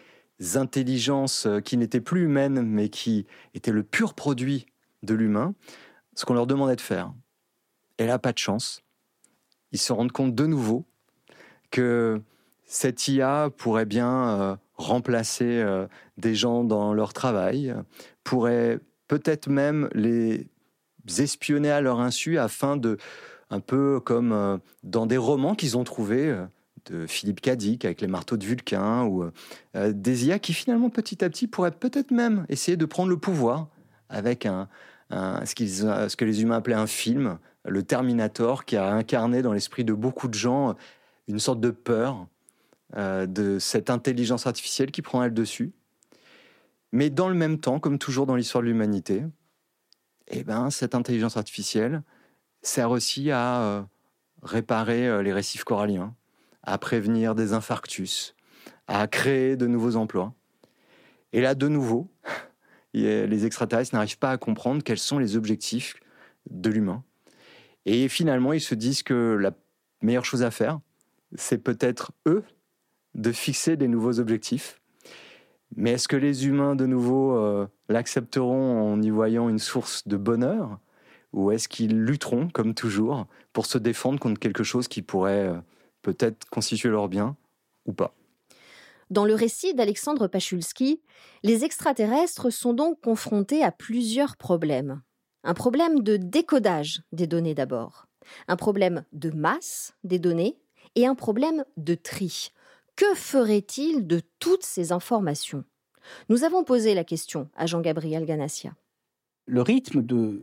intelligences 0.55 1.47
euh, 1.47 1.61
qui 1.61 1.77
n'étaient 1.77 2.01
plus 2.01 2.25
humaines, 2.25 2.63
mais 2.63 2.89
qui 2.89 3.27
étaient 3.55 3.73
le 3.73 3.83
pur 3.83 4.15
produit 4.15 4.67
de 5.03 5.15
l'humain, 5.15 5.55
ce 6.15 6.25
qu'on 6.25 6.35
leur 6.35 6.47
demandait 6.47 6.77
de 6.77 6.81
faire. 6.81 7.13
Et 7.99 8.07
là, 8.07 8.19
pas 8.19 8.33
de 8.33 8.39
chance. 8.39 8.83
Ils 9.73 9.79
se 9.79 9.93
rendent 9.93 10.13
compte 10.13 10.35
de 10.35 10.47
nouveau 10.47 10.85
que 11.71 12.21
cette 12.65 13.09
IA 13.09 13.51
pourrait 13.57 13.87
bien 13.87 14.29
euh, 14.29 14.57
remplacer 14.75 15.59
euh, 15.59 15.87
des 16.17 16.35
gens 16.35 16.65
dans 16.65 16.93
leur 16.93 17.13
travail, 17.13 17.75
pourrait 18.25 18.79
peut-être 19.09 19.49
même 19.49 19.89
les 19.95 20.49
espionner 21.09 21.71
à 21.71 21.81
leur 21.81 22.01
insu 22.01 22.39
afin 22.39 22.77
de, 22.77 22.99
un 23.51 23.61
peu 23.61 24.01
comme 24.01 24.33
euh, 24.33 24.59
dans 24.83 25.07
des 25.07 25.17
romans 25.17 25.55
qu'ils 25.55 25.77
ont 25.77 25.85
trouvés 25.85 26.37
de 26.87 27.07
Philippe 27.07 27.41
Cadic 27.41 27.85
avec 27.85 28.01
les 28.01 28.07
marteaux 28.07 28.37
de 28.37 28.45
Vulcain, 28.45 29.05
ou 29.05 29.31
des 29.75 30.27
IA 30.27 30.39
qui 30.39 30.55
finalement 30.55 30.89
petit 30.89 31.23
à 31.23 31.29
petit 31.29 31.47
pourraient 31.47 31.71
peut-être 31.71 32.13
même 32.13 32.47
essayer 32.49 32.79
de 32.79 32.87
prendre 32.87 33.11
le 33.11 33.19
pouvoir 33.19 33.69
avec 34.09 34.47
un, 34.47 34.69
ce, 35.11 36.09
ce, 36.09 36.17
que 36.17 36.25
les 36.25 36.41
humains 36.41 36.57
appelaient 36.57 36.77
un 36.77 36.87
film, 36.87 37.39
le 37.67 37.83
Terminator, 37.83 38.65
qui 38.65 38.77
a 38.77 38.91
incarné 38.91 39.43
dans 39.43 39.53
l'esprit 39.53 39.85
de 39.85 39.93
beaucoup 39.93 40.29
de 40.29 40.35
gens 40.35 40.77
une 41.29 41.39
sorte 41.39 41.61
de 41.61 41.71
peur 41.71 42.27
euh, 42.97 43.27
de 43.27 43.59
cette 43.59 43.91
intelligence 43.91 44.47
artificielle 44.47 44.91
qui 44.91 45.03
prend 45.03 45.23
le 45.23 45.31
dessus. 45.31 45.73
Mais 46.91 47.11
dans 47.11 47.29
le 47.29 47.35
même 47.35 47.59
temps, 47.59 47.81
comme 47.81 47.99
toujours 47.99 48.25
dans 48.25 48.35
l'histoire 48.35 48.63
de 48.63 48.69
l'humanité, 48.69 49.25
eh 50.31 50.45
ben, 50.45 50.71
cette 50.71 50.95
intelligence 50.95 51.37
artificielle 51.37 52.03
sert 52.63 52.91
aussi 52.91 53.31
à 53.31 53.63
euh, 53.63 53.83
réparer 54.43 55.07
euh, 55.09 55.23
les 55.23 55.33
récifs 55.33 55.65
coralliens, 55.65 56.15
à 56.63 56.79
prévenir 56.79 57.35
des 57.35 57.53
infarctus, 57.53 58.35
à 58.87 59.07
créer 59.07 59.57
de 59.57 59.67
nouveaux 59.67 59.97
emplois. 59.97 60.35
Et 61.33 61.41
là, 61.41 61.55
de 61.55 61.69
nouveau, 61.69 62.09
les 62.95 63.47
extraterrestres 63.47 63.95
n'arrivent 63.95 64.19
pas 64.19 64.31
à 64.31 64.39
comprendre 64.39 64.83
quels 64.83 64.99
sont 64.99 65.19
les 65.19 65.37
objectifs 65.37 65.95
de 66.51 66.71
l'humain. 66.71 67.05
Et 67.85 68.09
finalement, 68.09 68.53
ils 68.53 68.61
se 68.61 68.75
disent 68.75 69.03
que 69.03 69.37
la 69.41 69.53
meilleure 70.03 70.25
chose 70.25 70.43
à 70.43 70.51
faire, 70.51 70.81
c'est 71.37 71.59
peut-être 71.59 72.13
eux 72.27 72.45
de 73.15 73.33
fixer 73.33 73.77
des 73.77 73.89
nouveaux 73.89 74.21
objectifs. 74.21 74.81
Mais 75.79 75.93
est-ce 75.93 76.09
que 76.09 76.17
les 76.17 76.49
humains, 76.49 76.75
de 76.75 76.87
nouveau, 76.87 77.37
euh, 77.37 77.69
l'accepteront 77.89 78.93
en 78.93 79.01
y 79.01 79.11
voyant 79.11 79.49
une 79.49 79.61
source 79.61 80.09
de 80.09 80.17
bonheur? 80.17 80.81
Ou 81.33 81.53
est-ce 81.53 81.69
qu'ils 81.69 82.03
lutteront, 82.03 82.49
comme 82.49 82.75
toujours, 82.75 83.29
pour 83.53 83.65
se 83.65 83.79
défendre 83.79 84.19
contre 84.19 84.41
quelque 84.41 84.65
chose 84.65 84.89
qui 84.89 85.03
pourrait 85.03 85.47
euh, 85.47 85.61
peut-être 86.03 86.51
constituer 86.51 86.89
leur 86.89 87.09
bien 87.09 87.37
ou 87.87 87.93
pas? 87.93 88.13
Dans 89.11 89.25
le 89.25 89.37
récit 89.37 89.73
d'Alexandre 89.73 90.27
Pachulski, 90.27 91.01
les 91.45 91.65
extraterrestres 91.65 92.53
sont 92.53 92.75
donc 92.75 93.01
confrontés 93.01 93.63
à 93.63 93.71
plusieurs 93.71 94.37
problèmes. 94.37 95.01
Un 95.45 95.55
problème 95.55 96.01
de 96.03 96.17
décodage 96.17 97.03
des 97.13 97.29
données 97.29 97.55
d'abord, 97.55 98.09
un 98.49 98.57
problème 98.57 99.05
de 99.13 99.31
masse 99.31 99.95
des 100.03 100.19
données 100.19 100.59
et 100.97 101.07
un 101.07 101.15
problème 101.15 101.65
de 101.77 101.95
tri. 101.95 102.51
Que 102.99 103.15
ferait-il 103.15 104.09
de 104.09 104.21
toutes 104.41 104.65
ces 104.65 104.91
informations? 104.91 105.63
Nous 106.29 106.43
avons 106.43 106.65
posé 106.65 106.95
la 106.95 107.05
question 107.05 107.49
à 107.57 107.65
Jean-Gabriel 107.65 108.27
Ganassia 108.27 108.75
le 109.51 109.63
rythme 109.63 110.03
de, 110.03 110.43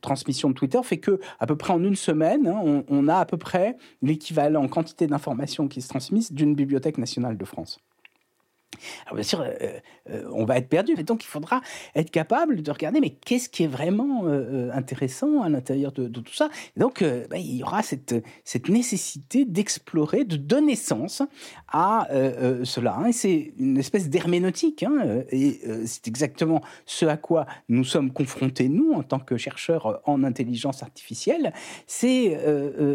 transmission 0.00 0.48
de 0.48 0.54
Twitter 0.54 0.80
fait 0.82 0.96
que, 0.96 1.20
à 1.40 1.46
peu 1.46 1.56
près 1.56 1.74
en 1.74 1.84
une 1.84 1.94
semaine, 1.94 2.46
hein, 2.46 2.58
on, 2.64 2.82
on, 2.88 3.06
a 3.06 3.16
à 3.16 3.26
peu 3.26 3.36
près 3.36 3.76
l'équivalent 4.00 4.64
en 4.64 4.68
quantité 4.68 5.06
d'informations 5.06 5.68
qui 5.68 5.82
se 5.82 5.88
transmettent 5.88 6.32
d'une 6.32 6.54
bibliothèque 6.54 6.96
nationale 6.96 7.36
de 7.36 7.44
France. 7.44 7.80
Alors 9.06 9.14
bien 9.14 9.22
sûr, 9.22 9.40
euh, 9.40 9.52
euh, 10.10 10.28
on 10.32 10.44
va 10.44 10.58
être 10.58 10.68
perdu. 10.68 10.94
Et 10.98 11.02
donc, 11.02 11.24
il 11.24 11.26
faudra 11.26 11.60
être 11.94 12.10
capable 12.10 12.62
de 12.62 12.70
regarder, 12.70 13.00
mais 13.00 13.10
qu'est-ce 13.10 13.48
qui 13.48 13.64
est 13.64 13.68
vraiment 13.68 14.24
euh, 14.24 14.70
intéressant 14.72 15.42
à 15.42 15.48
l'intérieur 15.48 15.92
de, 15.92 16.08
tout 16.08 16.34
ça? 16.34 16.48
Et 16.76 16.80
Donc, 16.80 17.02
bah, 17.02 17.38
il 17.38 17.56
y 17.56 17.62
aura 17.62 17.82
cette, 17.82 18.14
cette 18.44 18.68
nécessité 18.68 19.44
d'explorer, 19.44 20.24
de 20.24 20.36
donner 20.36 20.76
sens 20.76 21.22
à 21.68 22.08
cela. 22.64 22.96
Hein. 22.98 23.06
Et 23.06 23.12
c'est 23.12 23.52
une 23.58 23.78
espèce 23.78 24.08
d'herméneutique. 24.08 24.82
Hein, 24.82 25.24
et 25.30 25.60
c'est 25.86 26.08
exactement 26.08 26.62
ce 26.86 27.06
à 27.06 27.16
quoi 27.16 27.46
nous 27.68 27.84
sommes 27.84 28.12
confrontés, 28.12 28.68
nous, 28.68 28.92
en 28.92 29.02
tant 29.02 29.18
que 29.18 29.36
chercheurs 29.36 30.00
en 30.04 30.24
intelligence 30.24 30.82
artificielle. 30.82 31.52
C'est 31.86 32.38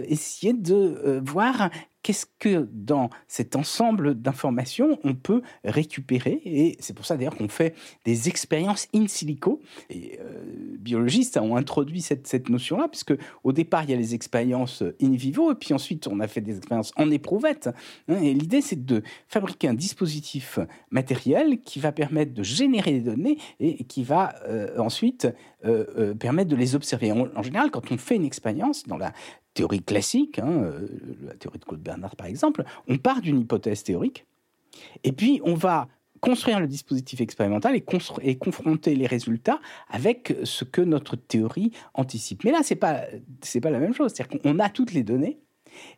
essayer 0.08 0.54
de 0.54 1.22
voir 1.26 1.70
qu'est-ce 2.04 2.26
que 2.40 2.68
dans 2.72 3.10
cet 3.28 3.56
ensemble 3.56 4.16
d'informations 4.16 5.00
on 5.04 5.14
peut 5.14 5.42
récupérer 5.64 6.42
Et 6.46 6.78
c'est 6.80 6.94
pour 6.94 7.06
ça 7.06 7.18
d'ailleurs 7.18 7.36
qu'on 7.36 7.50
fait 7.50 7.76
des 8.06 8.30
expériences 8.30 8.88
in 8.94 9.08
silico. 9.08 9.62
Et 9.90 10.20
euh, 10.20 10.78
biologistes 10.80 11.38
ont 11.38 11.56
introduit 11.56 12.02
cette, 12.02 12.50
notion-là, 12.50 12.88
puisque 12.88 13.14
au 13.44 13.52
départ 13.52 13.84
il 13.84 13.92
y 13.92 13.94
a 13.94 13.98
les 13.98 14.16
expériences 14.16 14.84
in 15.02 15.12
vivo, 15.12 15.52
et 15.52 15.56
puis 15.56 15.74
ensuite 15.74 16.08
on 16.08 16.20
a 16.20 16.28
fait 16.28 16.42
des 16.42 16.58
expériences 16.58 16.92
en 16.96 17.12
éprouvette. 17.12 17.70
Hein. 18.08 18.22
et 18.22 18.34
l'idée 18.34 18.62
c'est 18.62 18.86
de 18.86 19.04
fabriquer 19.28 19.68
un 19.68 19.74
dispositif 19.74 20.60
matériel 20.92 21.62
qui 21.62 21.80
va 21.80 21.92
permettre 21.92 22.34
de 22.34 22.44
générer 22.44 22.92
des 22.94 23.02
données 23.02 23.38
et 23.60 23.84
qui 23.84 24.04
va 24.04 24.36
euh, 24.48 24.78
ensuite 24.78 25.28
euh, 25.66 26.14
permettre 26.14 26.50
de 26.50 26.56
les 26.56 26.76
observer. 26.76 27.12
en 27.12 27.44
général, 27.44 27.72
quand 27.72 27.92
on 27.92 27.98
fait 27.98 28.16
une 28.16 28.26
expérience 28.26 28.84
dans 28.88 28.98
la 28.98 29.14
théorie 29.54 29.82
classique, 29.82 30.40
hein, 30.40 30.64
euh, 30.64 30.88
la 31.26 31.34
théorie 31.36 31.60
de 31.60 31.66
Claude 31.66 31.82
Bernard 31.82 32.16
par 32.16 32.28
exemple, 32.28 32.64
on 32.88 32.98
part 32.98 33.22
d'une 33.22 33.40
hypothèse 33.40 33.84
théorique, 33.84 34.26
et 35.04 35.12
puis 35.12 35.42
on 35.44 35.56
va 35.56 35.88
construire 36.22 36.60
le 36.60 36.68
dispositif 36.68 37.22
expérimental 37.22 37.76
et, 37.76 37.86
et, 38.22 38.38
confronter 38.38 38.96
les 38.96 39.08
résultats 39.08 39.60
avec 39.88 40.36
ce 40.44 40.66
que 40.66 40.82
notre 40.82 41.16
théorie 41.16 41.72
anticipe. 41.94 42.44
Mais 42.44 42.52
là, 42.52 42.62
ce 42.62 42.74
n'est 42.74 42.80
pas, 42.80 43.04
pas 43.62 43.70
la 43.70 43.80
même 43.80 43.94
chose. 43.94 44.12
C'est-à-dire 44.14 44.42
qu'on 44.42 44.60
a 44.60 44.70
toutes 44.70 44.92
les 44.92 45.04
données, 45.04 45.40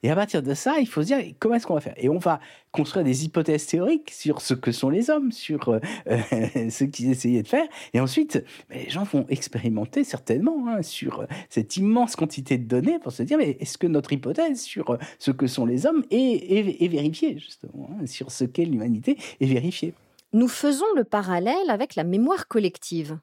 et 0.03 0.09
à 0.09 0.15
partir 0.15 0.41
de 0.41 0.53
ça, 0.53 0.79
il 0.79 0.88
faut 0.88 1.01
se 1.01 1.07
dire 1.07 1.19
comment 1.39 1.55
est-ce 1.55 1.67
qu'on 1.67 1.73
va 1.73 1.81
faire? 1.81 1.95
Et 1.97 2.09
on 2.09 2.17
va 2.17 2.39
construire 2.71 3.03
des 3.05 3.25
hypothèses 3.25 3.67
théoriques 3.67 4.11
sur 4.11 4.41
ce 4.41 4.53
que 4.53 4.71
sont 4.71 4.89
les 4.89 5.09
hommes, 5.09 5.31
sur 5.31 5.69
euh, 5.69 5.79
ce 6.69 6.83
qu'ils 6.83 7.11
essayaient 7.11 7.43
de 7.43 7.47
faire. 7.47 7.67
Et 7.93 8.00
ensuite, 8.00 8.43
les 8.69 8.89
gens 8.89 9.03
vont 9.03 9.25
expérimenter 9.29 10.03
certainement 10.03 10.67
hein, 10.67 10.81
sur 10.81 11.25
cette 11.50 11.77
immense 11.77 12.15
quantité 12.15 12.57
de 12.57 12.67
données 12.67 13.00
pour 13.00 13.11
se 13.11 13.23
dire 13.23 13.38
mais 13.38 13.57
est-ce 13.59 13.77
que 13.77 13.88
notre 13.88 14.13
hypothèse 14.13 14.61
sur 14.61 14.97
ce 15.19 15.31
que 15.31 15.47
sont 15.47 15.65
les 15.65 15.85
hommes 15.85 16.03
est, 16.11 16.88
vérifiée, 16.88 17.38
justement, 17.38 17.89
hein, 17.91 18.05
sur 18.05 18.31
ce 18.31 18.45
qu'est 18.45 18.65
l'humanité 18.65 19.17
est 19.39 19.45
vérifiée? 19.45 19.93
Nous 20.33 20.47
faisons 20.47 20.85
le 20.95 21.03
parallèle 21.03 21.69
avec 21.69 21.95
la 21.95 22.03
mémoire 22.03 22.47
collective. 22.47 23.17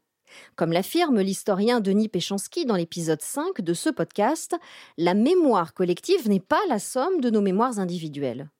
Comme 0.56 0.72
l'affirme 0.72 1.20
l'historien 1.20 1.80
Denis 1.80 2.08
Péchanski 2.08 2.66
dans 2.66 2.76
l'épisode 2.76 3.22
5 3.22 3.60
de 3.60 3.74
ce 3.74 3.90
podcast, 3.90 4.56
la 4.96 5.14
mémoire 5.14 5.74
collective 5.74 6.28
n'est 6.28 6.40
pas 6.40 6.60
la 6.68 6.78
somme 6.78 7.20
de 7.20 7.30
nos 7.30 7.40
mémoires 7.40 7.78
individuelles. 7.78 8.50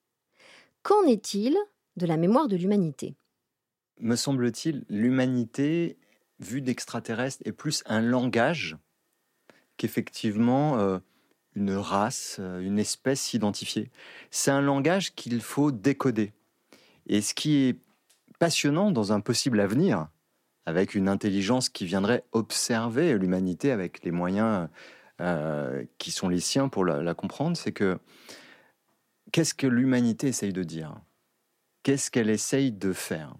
Qu'en 0.82 1.04
est-il 1.04 1.56
de 1.96 2.06
la 2.06 2.16
mémoire 2.16 2.48
de 2.48 2.56
l'humanité? 2.56 3.14
Me 4.00 4.16
semble-t-il, 4.16 4.84
l'humanité, 4.88 5.98
vue 6.38 6.62
d'extraterrestre, 6.62 7.42
est 7.44 7.52
plus 7.52 7.82
un 7.86 8.00
langage 8.00 8.76
qu'effectivement 9.76 10.78
euh, 10.78 10.98
une 11.54 11.72
race, 11.72 12.36
euh, 12.38 12.60
une 12.60 12.78
espèce 12.78 13.34
identifiée. 13.34 13.90
C'est 14.30 14.50
un 14.50 14.60
langage 14.60 15.14
qu'il 15.14 15.40
faut 15.40 15.72
décoder. 15.72 16.32
Et 17.06 17.20
ce 17.22 17.34
qui 17.34 17.56
est 17.56 17.80
passionnant 18.38 18.90
dans 18.90 19.12
un 19.12 19.20
possible 19.20 19.60
avenir, 19.60 20.08
avec 20.68 20.94
une 20.94 21.08
intelligence 21.08 21.70
qui 21.70 21.86
viendrait 21.86 22.24
observer 22.32 23.16
l'humanité 23.16 23.72
avec 23.72 24.04
les 24.04 24.10
moyens 24.10 24.68
euh, 25.22 25.82
qui 25.96 26.10
sont 26.10 26.28
les 26.28 26.40
siens 26.40 26.68
pour 26.68 26.84
la, 26.84 27.14
comprendre, 27.14 27.56
c'est 27.56 27.72
que 27.72 27.98
qu'est-ce 29.32 29.54
que 29.54 29.66
l'humanité 29.66 30.28
essaye 30.28 30.52
de 30.52 30.62
dire? 30.62 30.94
Qu'est-ce 31.84 32.10
qu'elle 32.10 32.28
essaye 32.28 32.70
de 32.70 32.92
faire? 32.92 33.34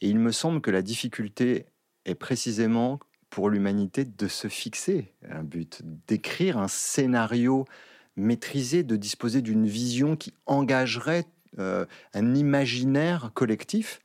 Et 0.00 0.08
il 0.08 0.18
me 0.18 0.32
semble 0.32 0.62
que 0.62 0.70
la 0.70 0.80
difficulté 0.80 1.66
est 2.06 2.14
précisément 2.14 2.98
pour 3.28 3.50
l'humanité 3.50 4.06
de 4.06 4.26
se 4.26 4.48
fixer 4.48 5.12
un 5.28 5.42
but, 5.42 5.82
d'écrire 6.06 6.56
un 6.56 6.68
scénario 6.68 7.66
maîtrisé, 8.16 8.84
de 8.84 8.96
disposer 8.96 9.42
d'une 9.42 9.66
vision 9.66 10.16
qui 10.16 10.32
engagerait 10.46 11.26
euh, 11.58 11.84
un 12.14 12.34
imaginaire 12.34 13.32
collectif 13.34 14.00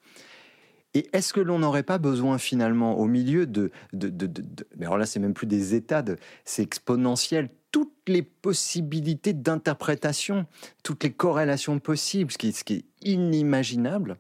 et 0.93 1.09
est-ce 1.13 1.33
que 1.33 1.39
l'on 1.39 1.59
n'aurait 1.59 1.83
pas 1.83 1.97
besoin 1.97 2.37
finalement, 2.37 2.97
au 2.99 3.05
milieu 3.05 3.47
de... 3.47 3.71
de, 3.93 4.29
mais 4.77 4.85
alors 4.85 4.97
là, 4.97 5.05
c'est 5.05 5.19
même 5.19 5.33
plus 5.33 5.47
des 5.47 5.73
états, 5.73 6.03
c'est 6.45 6.61
exponentiel, 6.61 7.49
toutes 7.71 7.93
les 8.07 8.21
possibilités 8.21 9.33
d'interprétation, 9.33 10.45
toutes 10.83 11.03
les 11.03 11.11
corrélations 11.11 11.79
possibles, 11.79 12.31
ce 12.31 12.37
qui, 12.37 12.51
ce 12.51 12.63
qui 12.63 12.73
est 12.75 12.85
inimaginable, 13.01 14.17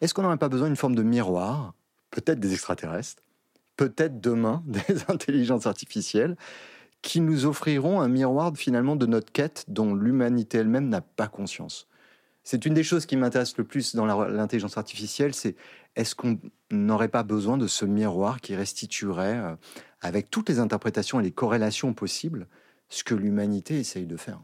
est-ce 0.00 0.14
qu'on 0.14 0.22
n'aurait 0.22 0.36
pas 0.36 0.48
besoin 0.48 0.68
d'une 0.68 0.76
forme 0.76 0.94
de 0.94 1.02
miroir, 1.02 1.74
peut-être 2.10 2.38
des 2.38 2.52
extraterrestres, 2.52 3.22
peut-être 3.76 4.20
demain 4.20 4.62
des 4.66 5.02
intelligences 5.08 5.66
artificielles, 5.66 6.36
qui 7.02 7.20
nous 7.20 7.44
offriront 7.44 8.00
un 8.00 8.08
miroir 8.08 8.52
finalement 8.54 8.96
de 8.96 9.06
notre 9.06 9.32
quête 9.32 9.64
dont 9.68 9.94
l'humanité 9.94 10.58
elle-même 10.58 10.88
n'a 10.88 11.00
pas 11.00 11.26
conscience? 11.26 11.88
C'est 12.44 12.66
une 12.66 12.74
des 12.74 12.84
choses 12.84 13.06
qui 13.06 13.16
m'intéresse 13.16 13.56
le 13.56 13.64
plus 13.64 13.94
dans 13.96 14.06
l'intelligence 14.06 14.76
artificielle, 14.78 15.34
c'est 15.34 15.56
est-ce 15.96 16.14
qu'on 16.14 16.38
n'aurait 16.70 17.08
pas 17.08 17.22
besoin 17.22 17.56
de 17.56 17.66
ce 17.66 17.84
miroir 17.84 18.40
qui 18.40 18.54
restituerait, 18.54 19.38
euh, 19.38 19.56
avec 20.00 20.30
toutes 20.30 20.48
les 20.50 20.58
interprétations 20.58 21.20
et 21.20 21.22
les 21.22 21.32
corrélations 21.32 21.94
possibles, 21.94 22.46
ce 22.90 23.02
que 23.02 23.14
l'humanité 23.14 23.80
essaye 23.80 24.06
de 24.06 24.16
faire? 24.16 24.40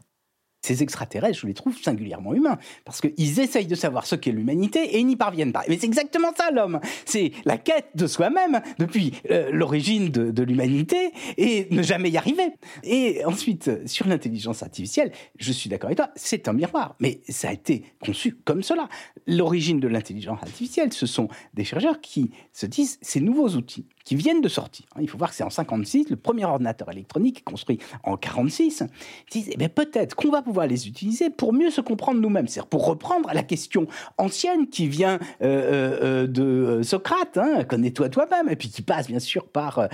Ces 0.61 0.83
extraterrestres, 0.83 1.39
je 1.39 1.47
les 1.47 1.53
trouve 1.53 1.77
singulièrement 1.77 2.33
humains, 2.33 2.57
parce 2.85 3.01
qu'ils 3.01 3.39
essayent 3.39 3.67
de 3.67 3.75
savoir 3.75 4.05
ce 4.05 4.15
qu'est 4.15 4.31
l'humanité 4.31 4.95
et 4.95 4.99
ils 4.99 5.07
n'y 5.07 5.15
parviennent 5.15 5.53
pas. 5.53 5.63
Mais 5.67 5.77
c'est 5.79 5.87
exactement 5.87 6.29
ça 6.35 6.51
l'homme. 6.51 6.79
C'est 7.05 7.31
la 7.45 7.57
quête 7.57 7.89
de 7.95 8.07
soi-même 8.07 8.61
depuis 8.79 9.13
euh, 9.29 9.49
l'origine 9.51 10.09
de, 10.09 10.41
l'humanité 10.43 11.11
et 11.37 11.67
ne 11.71 11.81
jamais 11.83 12.09
y 12.09 12.17
arriver. 12.17 12.51
Et 12.83 13.23
ensuite, 13.25 13.87
sur 13.87 14.07
l'intelligence 14.07 14.63
artificielle, 14.63 15.11
je 15.37 15.51
suis 15.51 15.69
d'accord 15.69 15.87
avec 15.87 15.97
toi, 15.97 16.09
c'est 16.15 16.47
un 16.47 16.53
miroir, 16.53 16.95
mais 16.99 17.21
ça 17.29 17.49
a 17.49 17.53
été 17.53 17.83
conçu 18.03 18.37
comme 18.43 18.63
cela. 18.63 18.87
L'origine 19.27 19.79
de 19.79 19.87
l'intelligence 19.87 20.41
artificielle, 20.41 20.93
ce 20.93 21.05
sont 21.05 21.27
des 21.53 21.63
chercheurs 21.63 22.01
qui 22.01 22.31
se 22.53 22.65
disent 22.65 22.97
ces 23.01 23.19
nouveaux 23.19 23.49
outils 23.49 23.85
qui 24.03 24.15
viennent 24.15 24.41
de 24.41 24.49
sortir. 24.49 24.85
Il 24.99 25.09
faut 25.09 25.17
voir 25.17 25.29
que 25.29 25.35
c'est 25.35 25.43
en 25.43 25.49
56, 25.49 26.09
le 26.09 26.15
premier 26.15 26.45
ordinateur 26.45 26.91
électronique 26.91 27.43
construit 27.43 27.79
en 28.03 28.17
46. 28.17 28.83
Ils 28.83 29.31
disent, 29.31 29.53
eh 29.59 29.67
peut-être 29.69 30.15
qu'on 30.15 30.29
va 30.29 30.41
pouvoir 30.41 30.67
les 30.67 30.87
utiliser 30.87 31.29
pour 31.29 31.53
mieux 31.53 31.71
se 31.71 31.81
comprendre 31.81 32.19
nous-mêmes. 32.19 32.47
C'est-à-dire 32.47 32.69
pour 32.69 32.85
reprendre 32.85 33.29
la 33.33 33.43
question 33.43 33.87
ancienne 34.17 34.67
qui 34.67 34.87
vient 34.87 35.19
euh, 35.41 35.45
euh, 35.51 36.25
euh, 36.25 36.27
de 36.27 36.83
Socrate, 36.83 37.37
hein, 37.37 37.63
connais-toi 37.63 38.09
toi-même, 38.09 38.49
et 38.49 38.55
puis 38.55 38.69
qui 38.69 38.81
passe 38.81 39.07
bien 39.07 39.19
sûr 39.19 39.47
par 39.47 39.87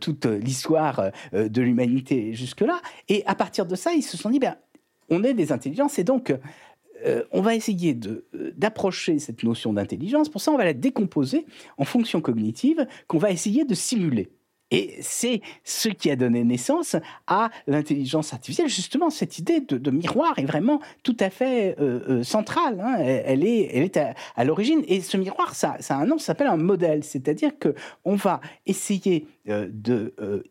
toute 0.00 0.26
l'histoire 0.26 1.10
de 1.32 1.62
l'humanité 1.62 2.34
jusque-là. 2.34 2.80
Et 3.08 3.22
à 3.26 3.34
partir 3.34 3.66
de 3.66 3.74
ça, 3.74 3.92
ils 3.92 4.02
se 4.02 4.16
sont 4.16 4.30
dit, 4.30 4.38
ben, 4.38 4.56
on 5.08 5.22
est 5.22 5.34
des 5.34 5.52
intelligences 5.52 5.98
et 5.98 6.04
donc 6.04 6.34
euh, 7.04 7.24
on 7.30 7.40
va 7.40 7.54
essayer 7.54 7.98
euh, 8.06 8.52
d'approcher 8.56 9.18
cette 9.18 9.42
notion 9.42 9.72
d'intelligence. 9.72 10.28
Pour 10.28 10.40
ça, 10.40 10.52
on 10.52 10.56
va 10.56 10.64
la 10.64 10.72
décomposer 10.72 11.46
en 11.78 11.84
fonctions 11.84 12.20
cognitives 12.20 12.86
qu'on 13.06 13.18
va 13.18 13.30
essayer 13.30 13.64
de 13.64 13.74
simuler. 13.74 14.30
Et 14.72 14.96
c'est 15.00 15.42
ce 15.62 15.88
qui 15.88 16.10
a 16.10 16.16
donné 16.16 16.42
naissance 16.42 16.96
à 17.28 17.50
l'intelligence 17.68 18.32
artificielle. 18.32 18.68
Justement, 18.68 19.10
cette 19.10 19.38
idée 19.38 19.60
de, 19.60 19.90
miroir 19.92 20.40
est 20.40 20.44
vraiment 20.44 20.80
tout 21.04 21.16
à 21.20 21.30
fait 21.30 21.76
euh, 21.78 22.24
centrale. 22.24 22.80
Hein. 22.80 22.96
Elle, 22.98 23.44
est, 23.44 23.96
à, 23.96 24.44
l'origine. 24.44 24.82
Et 24.88 25.02
ce 25.02 25.16
miroir, 25.16 25.54
ça, 25.54 25.76
a 25.88 25.94
un 25.94 26.06
nom, 26.06 26.18
ça 26.18 26.26
s'appelle 26.26 26.48
un 26.48 26.56
modèle. 26.56 27.04
C'est-à-dire 27.04 27.52
qu'on 27.60 28.16
va 28.16 28.40
essayer 28.66 29.28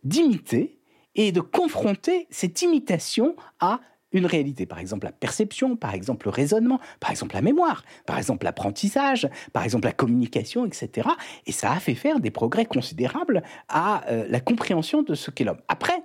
d'imiter 0.06 0.80
et 1.16 1.34
de 1.34 1.42
confronter 1.42 2.28
cette 2.30 2.62
imitation 2.62 3.36
à 3.60 3.82
une 4.16 4.26
réalité, 4.26 4.66
par 4.66 4.80
exemple 4.80 5.06
la 5.06 5.12
perception, 5.12 5.76
par 5.76 5.94
exemple 5.94 6.28
le 6.28 6.32
raisonnement, 6.32 6.80
par 7.00 7.12
exemple 7.12 7.36
la 7.36 7.42
mémoire, 7.42 7.84
par 8.06 8.18
exemple 8.18 8.46
l'apprentissage, 8.46 9.30
par 9.54 9.64
exemple 9.64 9.86
la 9.86 9.94
communication, 9.94 10.66
etc. 10.66 11.10
Et 11.46 11.52
ça 11.52 11.72
a 11.72 11.80
fait 11.80 11.96
faire 11.96 12.20
des 12.20 12.32
progrès 12.32 12.66
considérables 12.66 13.44
à 13.68 14.10
euh, 14.10 14.26
la 14.30 14.40
compréhension 14.40 15.04
de 15.04 15.16
ce 15.16 15.32
qu'est 15.32 15.44
l'homme. 15.44 15.62
Après, 15.68 16.02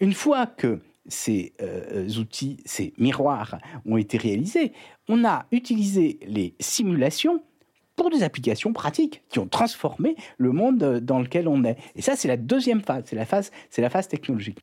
une 0.00 0.14
fois 0.14 0.46
que 0.46 0.80
ces 1.06 1.52
euh, 1.60 2.08
outils, 2.18 2.58
ces 2.64 2.94
miroirs 2.96 3.58
ont 3.84 3.96
été 3.96 4.16
réalisés, 4.16 4.72
on 5.08 5.24
a 5.24 5.46
utilisé 5.52 6.20
les 6.26 6.54
simulations 6.58 7.42
pour 7.96 8.08
des 8.08 8.22
applications 8.22 8.72
pratiques 8.72 9.22
qui 9.28 9.38
ont 9.38 9.48
transformé 9.48 10.16
le 10.38 10.52
monde 10.52 11.00
dans 11.00 11.20
lequel 11.20 11.48
on 11.48 11.64
est. 11.64 11.76
Et 11.96 12.02
ça, 12.02 12.16
c'est 12.16 12.28
la 12.28 12.38
deuxième 12.38 12.80
phase, 12.80 13.04
c'est 13.06 13.16
la 13.16 13.26
phase, 13.26 13.50
c'est 13.68 13.82
la 13.82 13.90
phase 13.90 14.08
technologique. 14.08 14.58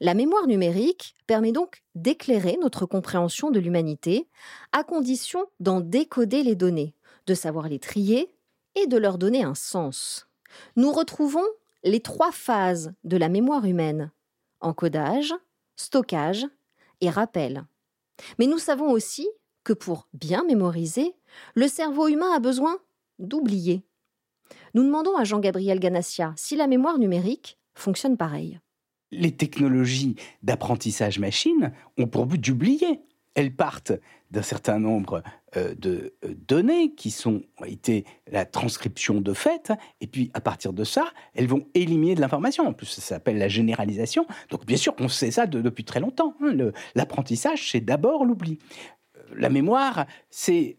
La 0.00 0.14
mémoire 0.14 0.46
numérique 0.46 1.14
permet 1.26 1.52
donc 1.52 1.82
d'éclairer 1.94 2.58
notre 2.60 2.86
compréhension 2.86 3.50
de 3.50 3.60
l'humanité, 3.60 4.28
à 4.72 4.82
condition 4.82 5.46
d'en 5.60 5.80
décoder 5.80 6.42
les 6.42 6.56
données, 6.56 6.94
de 7.26 7.34
savoir 7.34 7.68
les 7.68 7.78
trier 7.78 8.34
et 8.74 8.86
de 8.86 8.96
leur 8.96 9.18
donner 9.18 9.42
un 9.44 9.54
sens. 9.54 10.28
Nous 10.76 10.92
retrouvons 10.92 11.44
les 11.84 12.00
trois 12.00 12.32
phases 12.32 12.92
de 13.04 13.16
la 13.16 13.28
mémoire 13.28 13.64
humaine 13.64 14.10
encodage, 14.60 15.34
stockage 15.76 16.46
et 17.00 17.10
rappel. 17.10 17.66
Mais 18.38 18.46
nous 18.46 18.58
savons 18.58 18.90
aussi 18.90 19.28
que 19.62 19.72
pour 19.72 20.08
bien 20.12 20.44
mémoriser, 20.44 21.14
le 21.54 21.68
cerveau 21.68 22.08
humain 22.08 22.32
a 22.34 22.38
besoin 22.38 22.78
d'oublier. 23.18 23.84
Nous 24.74 24.84
demandons 24.84 25.16
à 25.16 25.24
Jean-Gabriel 25.24 25.80
Ganassia 25.80 26.32
si 26.36 26.56
la 26.56 26.66
mémoire 26.66 26.98
numérique 26.98 27.58
fonctionne 27.74 28.16
pareil 28.16 28.60
les 29.14 29.32
technologies 29.32 30.16
d'apprentissage 30.42 31.18
machine 31.18 31.72
ont 31.98 32.06
pour 32.06 32.26
but 32.26 32.40
d'oublier. 32.40 33.00
Elles 33.34 33.54
partent 33.54 33.92
d'un 34.30 34.42
certain 34.42 34.78
nombre 34.78 35.22
euh, 35.56 35.74
de 35.76 36.14
euh, 36.24 36.34
données 36.46 36.94
qui 36.94 37.10
sont 37.10 37.42
ont 37.60 37.64
été 37.64 38.04
la 38.30 38.44
transcription 38.44 39.20
de 39.20 39.32
fait, 39.32 39.72
et 40.00 40.06
puis 40.06 40.30
à 40.34 40.40
partir 40.40 40.72
de 40.72 40.84
ça, 40.84 41.12
elles 41.34 41.46
vont 41.46 41.66
éliminer 41.74 42.14
de 42.14 42.20
l'information. 42.20 42.66
En 42.66 42.72
plus, 42.72 42.86
ça 42.86 43.00
s'appelle 43.00 43.38
la 43.38 43.48
généralisation. 43.48 44.26
Donc 44.50 44.66
bien 44.66 44.76
sûr 44.76 44.94
qu'on 44.94 45.08
sait 45.08 45.30
ça 45.30 45.46
depuis 45.46 45.84
très 45.84 46.00
longtemps. 46.00 46.34
Hein. 46.40 46.70
L'apprentissage, 46.94 47.70
c'est 47.70 47.80
d'abord 47.80 48.24
l'oubli. 48.24 48.58
Euh, 49.16 49.20
la 49.36 49.48
mémoire, 49.48 50.06
c'est 50.30 50.78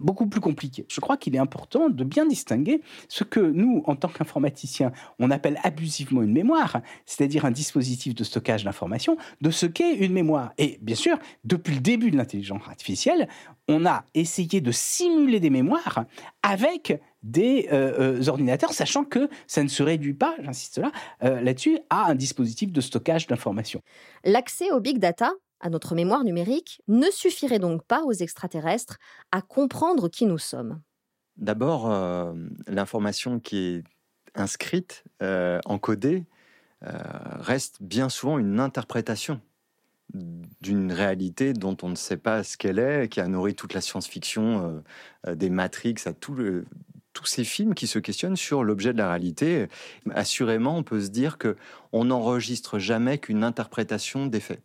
beaucoup 0.00 0.26
plus 0.26 0.40
compliqué. 0.40 0.86
Je 0.88 1.00
crois 1.00 1.16
qu'il 1.16 1.34
est 1.34 1.38
important 1.38 1.88
de 1.88 2.04
bien 2.04 2.26
distinguer 2.26 2.80
ce 3.08 3.24
que 3.24 3.40
nous, 3.40 3.82
en 3.86 3.96
tant 3.96 4.08
qu'informaticiens, 4.08 4.92
on 5.18 5.30
appelle 5.30 5.58
abusivement 5.62 6.22
une 6.22 6.32
mémoire, 6.32 6.80
c'est-à-dire 7.06 7.44
un 7.44 7.50
dispositif 7.50 8.14
de 8.14 8.24
stockage 8.24 8.64
d'informations, 8.64 9.16
de 9.40 9.50
ce 9.50 9.66
qu'est 9.66 9.94
une 9.94 10.12
mémoire. 10.12 10.52
Et 10.58 10.78
bien 10.80 10.96
sûr, 10.96 11.18
depuis 11.44 11.74
le 11.74 11.80
début 11.80 12.10
de 12.10 12.16
l'intelligence 12.16 12.62
artificielle, 12.66 13.28
on 13.68 13.86
a 13.86 14.04
essayé 14.14 14.60
de 14.60 14.72
simuler 14.72 15.40
des 15.40 15.50
mémoires 15.50 16.04
avec 16.42 17.00
des 17.22 17.68
euh, 17.72 18.18
euh, 18.18 18.28
ordinateurs, 18.28 18.72
sachant 18.72 19.04
que 19.04 19.28
ça 19.46 19.62
ne 19.62 19.68
se 19.68 19.82
réduit 19.82 20.14
pas, 20.14 20.34
j'insiste 20.40 20.78
là, 20.78 20.90
euh, 21.22 21.40
là-dessus, 21.40 21.78
à 21.90 22.06
un 22.10 22.14
dispositif 22.14 22.72
de 22.72 22.80
stockage 22.80 23.26
d'informations. 23.26 23.82
L'accès 24.24 24.70
au 24.70 24.80
big 24.80 24.98
data 24.98 25.32
à 25.60 25.70
notre 25.70 25.94
mémoire 25.94 26.24
numérique 26.24 26.82
ne 26.88 27.10
suffirait 27.10 27.58
donc 27.58 27.84
pas 27.84 28.02
aux 28.02 28.12
extraterrestres 28.12 28.98
à 29.32 29.42
comprendre 29.42 30.08
qui 30.08 30.26
nous 30.26 30.38
sommes. 30.38 30.80
D'abord, 31.36 31.90
euh, 31.90 32.34
l'information 32.66 33.40
qui 33.40 33.58
est 33.58 33.84
inscrite, 34.34 35.04
euh, 35.22 35.58
encodée, 35.64 36.26
euh, 36.84 36.92
reste 37.38 37.82
bien 37.82 38.08
souvent 38.08 38.38
une 38.38 38.60
interprétation 38.60 39.40
d'une 40.60 40.90
réalité 40.90 41.52
dont 41.52 41.76
on 41.82 41.88
ne 41.88 41.94
sait 41.94 42.16
pas 42.16 42.42
ce 42.42 42.56
qu'elle 42.56 42.80
est, 42.80 43.08
qui 43.08 43.20
a 43.20 43.28
nourri 43.28 43.54
toute 43.54 43.74
la 43.74 43.80
science-fiction, 43.80 44.82
des 45.24 45.50
Matrix, 45.50 45.94
à 46.06 46.12
tous 46.12 46.64
ces 47.24 47.44
films 47.44 47.74
qui 47.74 47.86
se 47.86 48.00
questionnent 48.00 48.34
sur 48.34 48.64
l'objet 48.64 48.92
de 48.92 48.98
la 48.98 49.08
réalité. 49.08 49.68
Assurément, 50.10 50.76
on 50.76 50.82
peut 50.82 51.00
se 51.00 51.10
dire 51.10 51.38
que 51.38 51.56
on 51.92 52.06
n'enregistre 52.06 52.80
jamais 52.80 53.18
qu'une 53.18 53.44
interprétation 53.44 54.26
des 54.26 54.40
faits. 54.40 54.64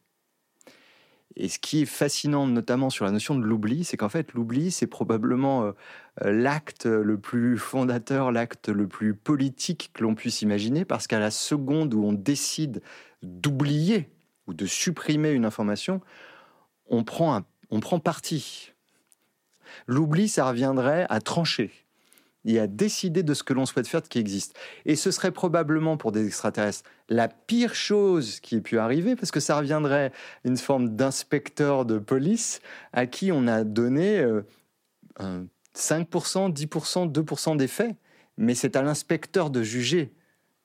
Et 1.37 1.49
ce 1.49 1.59
qui 1.59 1.81
est 1.81 1.85
fascinant, 1.85 2.47
notamment 2.47 2.89
sur 2.89 3.03
la 3.05 3.11
notion 3.11 3.35
de 3.35 3.43
l'oubli, 3.43 3.83
c'est 3.83 3.97
qu'en 3.97 4.09
fait, 4.09 4.33
l'oubli, 4.33 4.71
c'est 4.71 4.87
probablement 4.87 5.73
l'acte 6.21 6.85
le 6.85 7.17
plus 7.17 7.57
fondateur, 7.57 8.31
l'acte 8.31 8.69
le 8.69 8.87
plus 8.87 9.13
politique 9.13 9.91
que 9.93 10.03
l'on 10.03 10.15
puisse 10.15 10.41
imaginer, 10.41 10.85
parce 10.85 11.07
qu'à 11.07 11.19
la 11.19 11.31
seconde 11.31 11.93
où 11.93 12.05
on 12.05 12.13
décide 12.13 12.81
d'oublier 13.21 14.09
ou 14.47 14.53
de 14.53 14.65
supprimer 14.65 15.31
une 15.31 15.43
information, 15.43 15.99
on 16.87 17.03
prend, 17.03 17.41
on 17.69 17.81
prend 17.81 17.99
parti. 17.99 18.71
L'oubli, 19.87 20.29
ça 20.29 20.47
reviendrait 20.47 21.05
à 21.09 21.19
trancher 21.19 21.84
et 22.45 22.59
à 22.59 22.67
décider 22.67 23.23
de 23.23 23.33
ce 23.33 23.43
que 23.43 23.53
l'on 23.53 23.65
souhaite 23.65 23.87
faire 23.87 24.01
de 24.01 24.07
qui 24.07 24.19
existe. 24.19 24.55
Et 24.85 24.95
ce 24.95 25.11
serait 25.11 25.31
probablement 25.31 25.97
pour 25.97 26.11
des 26.11 26.25
extraterrestres 26.25 26.89
la 27.09 27.27
pire 27.27 27.75
chose 27.75 28.39
qui 28.39 28.55
ait 28.55 28.61
pu 28.61 28.77
arriver, 28.77 29.15
parce 29.15 29.31
que 29.31 29.39
ça 29.39 29.57
reviendrait 29.57 30.11
une 30.43 30.57
forme 30.57 30.95
d'inspecteur 30.95 31.85
de 31.85 31.99
police 31.99 32.61
à 32.93 33.05
qui 33.07 33.31
on 33.31 33.47
a 33.47 33.63
donné 33.63 34.25
5%, 35.19 36.53
10%, 36.53 37.11
2% 37.11 37.57
des 37.57 37.67
faits. 37.67 37.95
Mais 38.37 38.53
c'est 38.53 38.75
à 38.75 38.81
l'inspecteur 38.81 39.49
de 39.49 39.63
juger 39.63 40.11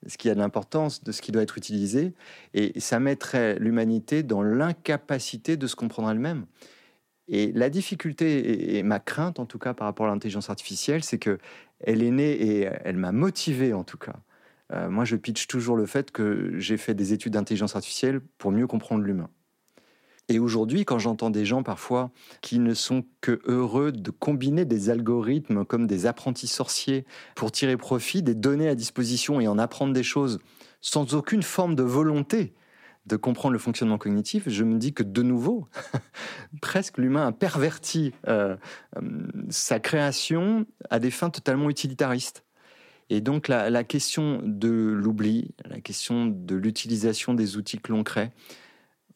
ce 0.07 0.16
qui 0.16 0.31
a 0.31 0.35
de 0.35 0.40
l'importance, 0.40 1.05
de 1.05 1.12
ce 1.12 1.21
qui 1.21 1.31
doit 1.31 1.43
être 1.43 1.59
utilisé, 1.59 2.14
et 2.55 2.81
ça 2.81 2.99
mettrait 3.01 3.59
l'humanité 3.59 4.23
dans 4.23 4.43
l'incapacité 4.43 5.59
de 5.59 5.66
se 5.66 5.77
comprendre 5.77 6.11
elle-même. 6.11 6.47
Et 7.29 7.53
la 7.53 7.71
difficulté, 7.71 8.79
et 8.79 8.83
ma 8.83 8.99
crainte 8.99 9.38
en 9.38 9.47
tout 9.47 9.59
cas 9.59 9.75
par 9.75 9.87
rapport 9.87 10.07
à 10.07 10.09
l'intelligence 10.09 10.51
artificielle, 10.51 11.05
c'est 11.05 11.19
que 11.19 11.38
elle 11.81 12.03
est 12.03 12.11
née 12.11 12.33
et 12.33 12.69
elle 12.85 12.97
m'a 12.97 13.12
motivé 13.12 13.73
en 13.73 13.85
tout 13.85 13.99
cas. 13.99 14.16
Euh, 14.73 14.88
moi, 14.88 15.05
je 15.05 15.16
pitch 15.16 15.47
toujours 15.47 15.77
le 15.77 15.87
fait 15.87 16.11
que 16.11 16.53
j'ai 16.59 16.77
fait 16.77 16.95
des 16.95 17.12
études 17.12 17.33
d'intelligence 17.33 17.75
artificielle 17.75 18.21
pour 18.38 18.53
mieux 18.53 18.66
comprendre 18.66 19.03
l'humain. 19.03 19.29
Et 20.29 20.38
aujourd'hui, 20.38 20.85
quand 20.85 21.01
j'entends 21.01 21.31
des 21.31 21.45
gens 21.45 21.64
parfois 21.64 22.12
qui 22.40 22.61
ne 22.61 22.73
sont 22.73 23.05
que 23.21 23.40
heureux 23.47 23.90
de 23.90 24.11
combiner 24.12 24.64
des 24.64 24.88
algorithmes 24.88 25.64
comme 25.64 25.88
des 25.88 26.07
apprentis 26.07 26.47
sorciers 26.47 27.05
pour 27.35 27.51
tirer 27.51 27.77
profit 27.77 28.23
des 28.23 28.37
données 28.37 28.69
à 28.69 28.77
disposition 28.77 29.40
et 29.40 29.49
en 29.49 29.59
apprendre 29.59 29.93
des 29.93 30.05
choses 30.05 30.38
sans 30.81 31.14
aucune 31.14 31.43
forme 31.43 31.75
de 31.75 31.83
volonté 31.83 32.55
de 33.07 33.16
comprendre 33.16 33.55
le 33.55 33.59
fonctionnement 33.59 33.99
cognitif, 33.99 34.45
je 34.49 34.62
me 34.62 34.79
dis 34.79 34.93
que 34.93 35.03
de 35.03 35.23
nouveau, 35.23 35.66
presque 36.60 36.98
l'humain 36.98 37.26
a 37.26 37.32
perverti 37.32 38.12
euh, 38.28 38.56
euh, 38.96 39.00
sa 39.48 39.80
création 39.80 40.66
à 40.90 40.98
des 40.98 41.10
fins 41.10 41.30
totalement 41.30 41.70
utilitaristes. 41.70 42.44
Et 43.08 43.20
donc 43.20 43.48
la, 43.48 43.84
question 43.84 44.40
de 44.44 44.68
l'oubli, 44.68 45.50
la 45.64 45.80
question 45.80 46.26
de 46.26 46.54
l'utilisation 46.54 47.34
des 47.34 47.56
outils 47.56 47.78
que 47.78 47.90
l'on 47.90 48.04
crée, 48.04 48.30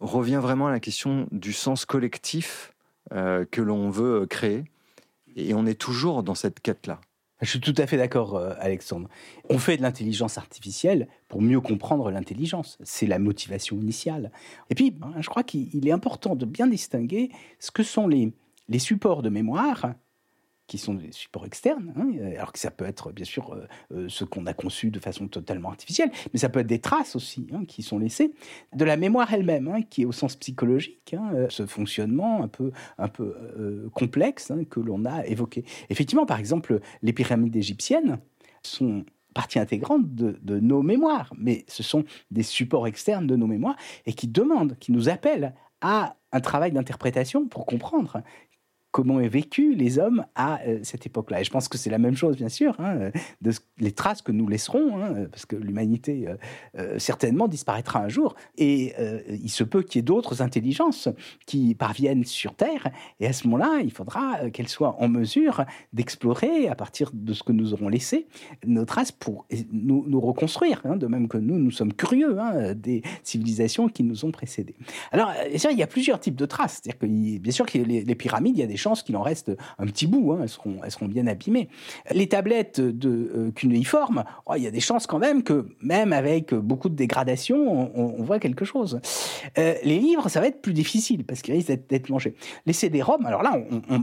revient 0.00 0.40
vraiment 0.42 0.66
à 0.66 0.72
la 0.72 0.80
question 0.80 1.28
du 1.30 1.52
sens 1.52 1.84
collectif 1.84 2.72
euh, 3.12 3.44
que 3.48 3.62
l'on 3.62 3.90
veut 3.90 4.26
créer. 4.26 4.64
Et 5.36 5.54
on 5.54 5.64
est 5.64 5.80
toujours 5.80 6.24
dans 6.24 6.34
cette 6.34 6.58
quête-là. 6.58 7.00
Je 7.40 7.50
suis 7.50 7.60
tout 7.60 7.74
à 7.78 7.86
fait 7.86 7.96
d'accord, 7.96 8.36
euh, 8.36 8.54
Alexandre. 8.58 9.08
On 9.50 9.58
fait 9.58 9.76
de 9.76 9.82
l'intelligence 9.82 10.38
artificielle 10.38 11.08
pour 11.28 11.42
mieux 11.42 11.60
comprendre 11.60 12.10
l'intelligence. 12.10 12.78
C'est 12.84 13.06
la 13.06 13.18
motivation 13.18 13.76
initiale. 13.76 14.30
Et 14.70 14.74
puis, 14.74 14.96
hein, 15.02 15.20
je 15.20 15.28
crois 15.28 15.42
qu'il 15.42 15.86
est 15.86 15.92
important 15.92 16.36
de 16.36 16.46
bien 16.46 16.66
distinguer 16.66 17.30
ce 17.58 17.70
que 17.70 17.82
sont 17.82 18.06
les, 18.06 18.32
les 18.68 18.78
supports 18.78 19.22
de 19.22 19.30
mémoire 19.30 19.94
qui 20.74 20.78
sont 20.78 20.94
des 20.94 21.12
supports 21.12 21.46
externes, 21.46 21.92
hein, 21.96 22.10
alors 22.37 22.52
que 22.52 22.58
ça 22.58 22.72
peut 22.72 22.84
être 22.84 23.12
bien 23.12 23.24
sûr 23.24 23.52
euh, 23.52 23.68
euh, 23.94 24.08
ce 24.08 24.24
qu'on 24.24 24.44
a 24.46 24.54
conçu 24.54 24.90
de 24.90 24.98
façon 24.98 25.28
totalement 25.28 25.68
artificielle, 25.68 26.10
mais 26.32 26.40
ça 26.40 26.48
peut 26.48 26.58
être 26.58 26.66
des 26.66 26.80
traces 26.80 27.14
aussi 27.14 27.46
hein, 27.52 27.64
qui 27.64 27.84
sont 27.84 28.00
laissées 28.00 28.34
de 28.74 28.84
la 28.84 28.96
mémoire 28.96 29.32
elle-même, 29.32 29.68
hein, 29.68 29.82
qui 29.88 30.02
est 30.02 30.04
au 30.04 30.10
sens 30.10 30.34
psychologique, 30.34 31.14
euh, 31.14 31.46
ce 31.48 31.64
fonctionnement 31.64 32.42
un 32.42 32.48
peu, 32.48 32.72
un 32.98 33.06
peu 33.06 33.88
complexe 33.94 34.50
que 34.68 34.80
l'on 34.80 35.04
a 35.04 35.24
évoqué. 35.26 35.64
Effectivement, 35.90 36.26
par 36.26 36.40
exemple, 36.40 36.80
les 37.02 37.12
pyramides 37.12 37.54
égyptiennes 37.54 38.18
sont 38.64 39.04
partie 39.32 39.60
intégrante 39.60 40.12
de, 40.12 40.58
nos 40.58 40.82
mémoires, 40.82 41.32
mais 41.38 41.64
ce 41.68 41.84
sont 41.84 42.04
des 42.32 42.42
supports 42.42 42.88
externes 42.88 43.28
de 43.28 43.37
nos 43.37 43.46
mémoires 43.46 43.76
et 44.06 44.12
qui 44.12 44.26
demandent, 44.26 44.76
qui 44.80 44.90
nous 44.90 45.08
appellent 45.08 45.54
à 45.80 46.16
un 46.32 46.40
travail 46.40 46.72
d'interprétation 46.72 47.46
pour 47.46 47.64
comprendre 47.64 48.22
comment 48.94 49.18
est 49.18 49.28
vécu 49.28 49.74
les 49.74 49.98
hommes 49.98 50.24
à 50.37 50.61
euh, 50.68 50.78
cette 50.85 51.04
époque-là. 51.04 51.40
Et 51.40 51.44
je 51.44 51.50
pense 51.50 51.66
que 51.66 51.76
c'est 51.76 51.90
la 51.90 51.98
même 51.98 52.16
chose, 52.16 52.37
bien 52.37 52.48
sûr, 52.48 52.76
hein, 52.78 53.11
de 53.42 53.50
les 53.78 53.90
traces 53.90 54.22
que 54.22 54.30
nous 54.30 54.46
laisserons, 54.46 55.02
hein, 55.02 55.26
parce 55.33 55.46
que 55.46 55.57
l'humanité 55.57 56.28
euh, 56.28 56.37
euh, 56.78 56.98
certainement 57.00 57.48
disparaîtra 57.48 57.98
un 57.98 58.09
jour. 58.09 58.37
Et 58.57 58.94
il 59.28 59.50
se 59.50 59.64
peut 59.64 59.83
qu'il 59.83 59.98
y 59.98 60.00
ait 60.00 60.02
d'autres 60.02 60.42
intelligences 60.42 61.09
qui 61.44 61.74
parviennent 61.74 62.24
sur 62.24 62.54
Terre. 62.54 62.88
Et 63.18 63.26
à 63.26 63.33
ce 63.33 63.48
moment-là, 63.48 63.80
il 63.83 63.90
faudra 63.90 64.48
qu'elles 64.50 64.68
soient 64.68 64.94
en 65.00 65.09
mesure 65.09 65.64
d'explorer, 65.92 66.68
à 66.68 66.76
partir 66.76 67.11
de 67.12 67.33
ce 67.33 67.42
que 67.42 67.50
nous 67.50 67.74
aurons 67.74 67.88
laissé, 67.88 68.28
nos 68.64 68.85
traces 68.85 69.11
pour 69.11 69.46
nous, 69.72 70.20
reconstruire. 70.20 70.80
Hein, 70.85 70.96
de 70.96 71.09
même 71.09 71.26
que 71.26 71.38
nous, 71.38 71.59
nous 71.59 71.72
sommes 71.72 71.92
curieux 71.92 72.37
des 72.76 73.02
civilisations 73.24 73.88
qui 73.88 74.04
nous 74.04 74.24
ont 74.24 74.30
précédés. 74.30 74.76
Alors, 75.11 75.33
il 75.52 75.78
y 75.78 75.83
a 75.83 75.88
plusieurs 75.88 76.20
types 76.20 76.37
de 76.37 76.46
traces. 76.46 76.80
C'est-à-dire 76.80 76.98
que, 77.00 77.38
bien 77.38 77.52
sûr, 77.52 77.66
les 77.74 78.14
pyramides, 78.14 78.57
il 78.57 78.61
y 78.61 78.64
a 78.64 78.68
des 78.68 78.83
qu'il 79.02 79.16
en 79.16 79.22
reste 79.22 79.52
un 79.78 79.86
petit 79.86 80.06
bout, 80.06 80.32
hein, 80.32 80.40
elles, 80.42 80.90
seront, 80.90 81.08
bien 81.08 81.26
abîmées. 81.26 81.68
Les 82.10 82.28
tablettes 82.28 82.80
de 82.80 83.32
euh, 83.34 83.50
oh, 84.46 84.52
il 84.56 84.62
y 84.62 84.66
a 84.66 84.70
des 84.70 84.80
chances 84.80 85.06
quand 85.06 85.18
même 85.18 85.42
que 85.42 85.66
même 85.80 86.12
avec 86.12 86.54
beaucoup 86.54 86.88
de 86.88 86.94
dégradation, 86.94 87.90
on, 87.96 88.22
voit 88.22 88.38
quelque 88.38 88.64
chose. 88.64 89.00
Euh, 89.58 89.74
les 89.84 89.98
livres, 89.98 90.28
ça 90.28 90.40
va 90.40 90.46
être 90.46 90.62
plus 90.62 90.72
difficile 90.72 91.24
parce 91.24 91.42
qu'ils 91.42 91.54
risquent 91.54 91.86
d'être 91.88 92.08
mangés. 92.08 92.34
Les 92.66 92.72
CD-ROM, 92.72 93.26
alors 93.26 93.42
là, 93.42 93.58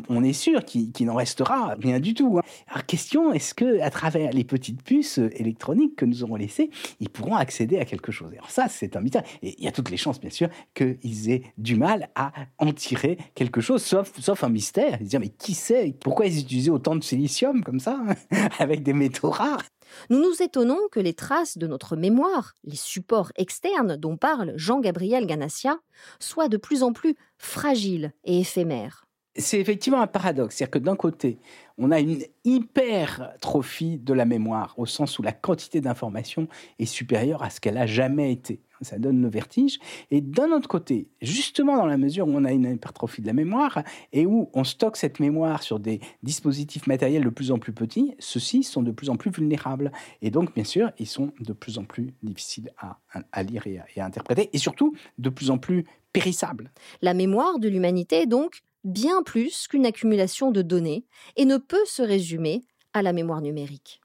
on, 0.10 0.24
est 0.24 0.34
sûr 0.34 0.64
qu'il 0.66 1.06
n'en 1.06 1.16
restera 1.16 1.76
rien 1.82 2.00
du 2.00 2.14
tout. 2.14 2.38
Hein. 2.38 2.44
Alors 2.68 2.86
question, 2.86 3.34
est-ce 3.34 3.54
que 3.54 3.82
à 3.82 3.90
travers 3.90 4.32
les 4.32 4.44
petites 4.44 4.84
puces 4.84 5.20
électroniques 5.34 5.96
que 5.96 6.06
nous 6.06 6.24
aurons 6.24 6.36
laissées, 6.36 6.70
ils 7.00 7.10
pourront 7.10 7.36
accéder 7.36 7.80
à 7.80 7.86
quelque 7.86 8.12
chose? 8.12 8.32
Alors 8.34 8.50
ça, 8.50 8.68
c'est 8.70 8.96
un 8.96 9.02
mystère. 9.02 9.24
Et 9.42 9.56
il 9.58 9.64
y 9.64 9.68
a 9.68 9.72
toutes 9.72 9.90
les 9.90 9.98
chances, 9.98 10.20
bien 10.20 10.30
sûr, 10.30 10.50
qu'ils 10.76 11.32
aient 11.32 11.44
du 11.58 11.76
mal 11.76 12.10
à 12.16 12.32
en 12.58 12.72
tirer 12.72 13.18
quelque 13.36 13.62
chose, 13.62 13.84
sauf, 13.84 14.12
sauf 14.20 14.44
un 14.44 14.50
mystère 14.50 14.71
mystère. 14.72 14.98
Ils 15.02 15.20
mais 15.20 15.30
qui 15.30 15.54
sait 15.54 15.96
Pourquoi 16.02 16.26
ils 16.26 16.40
utilisaient 16.40 16.72
autant 16.72 16.96
de 16.96 17.04
silicium 17.04 17.64
comme 17.64 17.80
ça, 17.80 18.00
avec 18.60 18.84
des 18.84 18.94
métaux 18.94 19.30
rares? 19.30 19.64
Nous 20.10 20.20
nous 20.20 20.42
étonnons 20.42 20.80
que 20.92 21.00
les 21.00 21.14
traces 21.14 21.58
de 21.58 21.68
notre 21.68 21.98
mémoire, 21.98 22.56
les 22.64 22.78
supports 22.78 23.32
externes 23.36 23.98
dont 23.98 24.16
parle 24.16 24.54
Jean-Gabriel 24.56 25.26
Ganassia, 25.26 25.80
soient 26.20 26.48
de 26.48 26.58
plus 26.58 26.84
en 26.84 26.94
plus 26.94 27.16
fragiles 27.38 28.14
et 28.24 28.40
éphémères. 28.40 29.06
C'est 29.36 29.60
effectivement 29.60 30.02
un 30.02 30.08
paradoxe, 30.08 30.56
c'est-à-dire 30.56 30.72
que 30.72 30.80
d'un 30.80 30.96
côté, 30.96 31.40
on 31.78 31.92
a 31.92 32.00
une 32.00 32.22
hypertrophie 32.44 33.98
de 33.98 34.14
la 34.14 34.26
mémoire, 34.26 34.74
au 34.78 34.86
sens 34.86 35.20
où 35.20 35.24
la 35.24 35.32
quantité 35.32 35.82
d'informations 35.82 36.48
est 36.80 36.86
supérieure 36.86 37.44
à 37.44 37.50
ce 37.50 37.60
qu'elle 37.60 37.78
a 37.78 37.86
jamais 37.86 38.32
été 38.32 38.62
ça 38.82 39.00
donne 39.00 39.22
le 39.22 39.30
vertige. 39.30 39.80
Et 40.10 40.22
d'un 40.22 40.52
autre 40.52 40.68
côté, 40.68 41.08
justement 41.22 41.78
dans 41.78 41.86
la 41.86 41.98
mesure 41.98 42.28
où 42.28 42.32
on 42.34 42.46
a 42.46 42.52
une 42.52 42.66
hypertrophie 42.66 43.22
de 43.22 43.28
la 43.28 43.34
mémoire 43.34 43.84
et 44.14 44.26
où 44.26 44.50
on 44.54 44.64
stocke 44.64 44.98
cette 44.98 45.20
mémoire 45.20 45.64
sur 45.64 45.80
des 45.80 46.00
dispositifs 46.24 46.88
matériels 46.88 47.24
de 47.24 47.30
plus 47.30 47.52
en 47.52 47.60
plus 47.60 47.74
petits, 47.74 48.14
ceux-ci 48.20 48.64
sont 48.64 48.84
de 48.84 48.92
plus 48.92 49.10
en 49.10 49.18
plus 49.18 49.32
vulnérables. 49.32 49.92
Et 50.22 50.32
donc, 50.32 50.54
bien 50.54 50.64
sûr, 50.64 50.92
ils 51.00 51.08
sont 51.08 51.32
de 51.40 51.54
plus 51.54 51.78
en 51.78 51.86
plus 51.86 52.14
difficiles 52.24 52.72
à, 52.78 53.44
lire 53.44 53.66
et 53.68 54.00
à 54.00 54.06
interpréter, 54.06 54.50
et 54.54 54.58
surtout 54.58 54.96
de 55.18 55.30
plus 55.30 55.52
en 55.52 55.58
plus 55.58 55.86
périssables. 56.14 56.72
La 57.02 57.14
mémoire 57.14 57.60
de 57.60 57.70
l'humanité 57.70 58.24
est 58.24 58.28
donc 58.28 58.62
bien 58.84 59.24
plus 59.24 59.68
qu'une 59.68 59.86
accumulation 59.86 60.52
de 60.52 60.62
données 60.62 61.06
et 61.36 61.46
ne 61.46 61.58
peut 61.58 61.86
se 61.86 62.02
résumer 62.02 62.64
à 62.94 63.02
la 63.02 63.14
mémoire 63.14 63.42
numérique. 63.42 64.02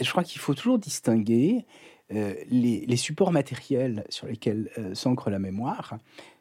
Je 0.00 0.10
crois 0.10 0.24
qu'il 0.24 0.40
faut 0.40 0.54
toujours 0.54 0.78
distinguer 0.78 1.66
euh, 2.14 2.34
les, 2.50 2.96
supports 2.96 3.32
matériels 3.32 4.04
sur 4.08 4.26
lesquels 4.26 4.70
euh, 4.78 4.94
s'ancre 4.94 5.30
la 5.30 5.38
mémoire, 5.38 5.98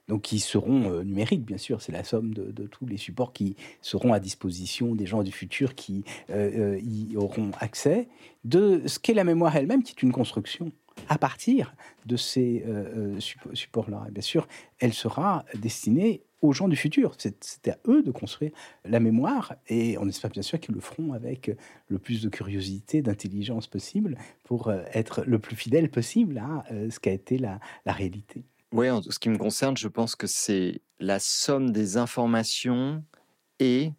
donc 0.07 0.23
qui 0.23 0.39
seront 0.39 0.91
euh, 0.91 1.03
numériques 1.03 1.45
bien 1.45 1.57
sûr, 1.57 1.81
c'est 1.81 1.91
la 1.91 2.03
somme 2.03 2.34
de, 2.34 2.67
tous 2.67 2.86
les 2.86 2.97
supports 2.97 3.31
qui 3.31 3.55
seront 3.81 4.13
à 4.13 4.19
disposition 4.19 4.95
des 4.95 5.05
gens 5.05 5.23
du 5.23 5.31
futur 5.31 5.75
qui 5.75 6.03
y 6.29 7.15
auront 7.15 7.51
accès, 7.60 8.07
de 8.43 8.81
ce 8.86 8.99
qu'est 8.99 9.13
la 9.13 9.23
mémoire 9.23 9.55
elle-même, 9.55 9.84
qui 9.84 9.91
est 9.91 10.03
une 10.03 10.12
construction 10.12 10.71
à 11.07 11.17
partir 11.17 11.73
de 12.05 12.17
ces 12.17 12.65
supports-là. 13.53 14.07
bien 14.12 14.21
sûr, 14.21 14.47
elle 14.79 14.93
sera 14.93 15.45
destinée 15.55 16.21
aux 16.41 16.54
gens 16.54 16.67
du 16.67 16.75
futur. 16.75 17.15
C'est 17.17 17.67
à 17.67 17.77
eux 17.88 18.04
de 18.04 18.12
construire 18.12 18.51
la 18.86 18.99
mémoire 18.99 19.56
et 19.67 19.97
on 19.97 20.08
espère 20.08 20.32
bien 20.32 20.41
sûr 20.41 20.60
qu'ils 20.60 20.75
le 20.75 20.82
feront 20.82 21.13
avec 21.13 21.51
le 21.88 21.97
plus 21.99 22.21
de 22.21 22.30
curiosité, 22.30 23.01
d'intelligence 23.01 23.67
possible 23.67 24.17
pour 24.43 24.67
euh, 24.67 24.82
être 24.93 25.23
le 25.25 25.39
plus 25.39 25.56
fidèle 25.56 25.89
possible 25.89 26.38
à 26.39 26.63
euh, 26.71 26.89
ce 26.89 26.99
qu'a 26.99 27.12
été 27.12 27.38
la, 27.38 27.60
réalité. 27.86 28.43
Oui, 28.71 28.89
en 28.89 29.01
ce 29.01 29.19
qui 29.19 29.30
me 29.30 29.38
concerne, 29.38 29.77
je 29.77 29.88
pense 29.88 30.15
que 30.15 30.27
c'est 30.27 30.82
la 30.99 31.19
somme 31.19 31.71
des 31.71 31.97
informations 31.97 33.04
et 33.60 33.91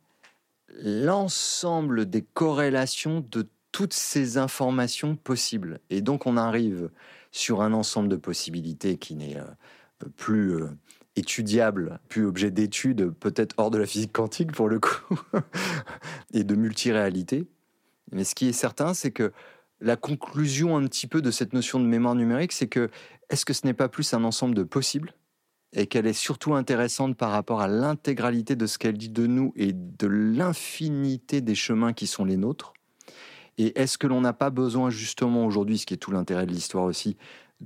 l'ensemble 0.68 2.09
des 2.09 2.22
corrélations 2.22 3.24
de 3.31 3.48
toutes 3.70 3.92
ces 3.92 4.38
informations 4.38 5.16
possibles. 5.16 5.81
Et 5.90 6.00
donc 6.00 6.26
on 6.26 6.37
arrive 6.37 6.90
sur 7.31 7.62
un 7.62 7.72
ensemble 7.72 8.09
de 8.09 8.16
possibilités 8.16 8.96
qui 8.96 9.14
n'est 9.14 9.37
euh, 9.37 9.44
plus 10.16 10.62
étudiable, 11.16 12.01
plus 12.09 12.27
objet 12.27 12.51
d'étude, 12.51 13.12
peut-être 13.20 13.55
hors 13.59 13.70
de 13.70 13.79
la 13.79 13.87
physique 13.87 14.12
quantique 14.12 14.53
pour 14.53 14.68
le 14.68 14.81
coup, 14.81 15.20
et 16.33 16.44
de 16.44 16.55
multiréalité. 16.55 17.46
Mais 18.12 18.25
ce 18.25 18.35
qui 18.35 18.48
est 18.48 18.53
certain, 18.53 18.94
c'est 18.94 19.11
que 19.11 19.33
la 19.81 19.96
conclusion 19.96 20.77
un 20.77 20.87
petit 20.87 21.07
peu 21.07 21.20
de 21.20 21.31
cette 21.31 21.53
notion 21.53 21.81
de 21.81 21.87
mémoire 21.87 22.14
numérique, 22.14 22.53
c'est 22.53 22.68
que 22.68 22.88
est-ce 23.31 23.44
que 23.44 23.53
ce 23.53 23.66
n'est 23.66 23.75
pas 23.75 23.88
plus 23.88 24.14
un 24.14 24.25
ensemble 24.25 24.55
de 24.55 24.62
possibles 24.62 25.14
et 25.75 25.87
qu'elle 25.87 26.07
est 26.07 26.12
surtout 26.12 26.55
intéressante 26.55 27.16
par 27.16 27.31
rapport 27.31 27.61
à 27.61 27.68
l'intégralité 27.68 28.57
de 28.57 28.66
ce 28.66 28.79
qu'elle 28.79 28.98
dit 28.98 29.09
de 29.09 29.27
nous 29.27 29.53
et 29.57 29.72
de 29.72 30.07
l'infinité 30.07 31.40
des 31.40 31.55
chemins 31.55 31.92
qui 31.92 32.07
sont 32.07 32.25
les 32.25 32.37
nôtres? 32.37 32.75
Et 33.59 33.79
est-ce 33.79 33.98
que 33.98 34.07
l'on 34.07 34.20
n'a 34.20 34.33
pas 34.33 34.51
besoin 34.51 34.90
justement 34.90 35.44
aujourd'hui, 35.44 35.79
ce 35.79 35.87
qui 35.87 35.94
est 35.94 35.98
tout 35.98 36.11
l'intérêt 36.11 36.46
de 36.46 36.53
l'histoire 36.53 36.85
aussi, 36.85 37.16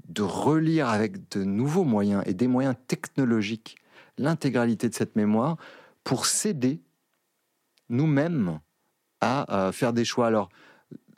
de 0.09 0.23
relire 0.23 0.89
avec 0.89 1.31
de 1.31 1.45
nouveaux 1.45 1.85
moyens 1.85 2.23
et 2.27 2.35
des 2.35 2.49
moyens 2.49 2.77
technologiques 2.87 3.77
l'intégralité 4.19 4.89
de 4.89 4.95
cette 4.95 5.17
mémoire 5.17 5.57
pour 6.05 6.27
s'aider 6.27 6.81
nous-mêmes 7.89 8.61
à, 9.21 9.71
faire 9.73 9.93
des 9.93 10.05
choix. 10.05 10.27
Alors, 10.27 10.49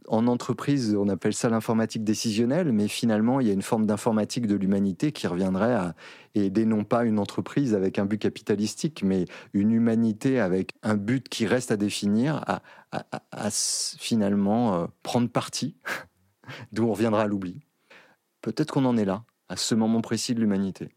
en 0.07 0.27
entreprise, 0.27 0.97
on 0.99 1.09
appelle 1.09 1.35
ça 1.35 1.51
l'informatique 1.51 2.03
décisionnelle, 2.03 2.73
mais 2.73 2.89
finalement, 2.89 3.41
il 3.41 3.47
y 3.47 3.51
a 3.51 3.53
une 3.53 3.63
forme 3.63 3.85
d'informatique 3.85 4.47
de 4.47 4.55
l'humanité 4.55 5.13
qui 5.13 5.27
reviendrait 5.27 5.75
à 5.75 5.95
aider 6.35 6.65
non 6.65 6.85
pas 6.85 7.05
une 7.05 7.19
entreprise 7.19 7.75
avec 7.75 7.99
un 7.99 8.07
but 8.07 8.19
capitalistique, 8.19 9.03
mais 9.05 9.27
une 9.53 9.73
humanité 9.73 10.41
avec 10.41 10.73
un 10.83 10.97
but 10.97 11.29
qui 11.29 11.47
reste 11.47 11.71
à 11.71 11.77
définir, 11.77 12.43
à, 12.93 13.51
finalement 13.51 14.75
euh, 14.75 14.87
prendre 15.03 15.29
parti, 15.29 15.77
d'où 16.73 16.85
on 16.85 16.93
reviendra 16.93 17.23
à 17.23 17.27
l'oubli. 17.27 17.68
Peut-être 18.41 18.73
qu'on 18.73 18.85
en 18.85 18.97
est 18.97 19.05
là, 19.05 19.25
à 19.49 19.57
ce 19.57 19.75
moment 19.75 20.01
précis 20.01 20.35
de 20.35 20.41
l'humanité. 20.41 20.91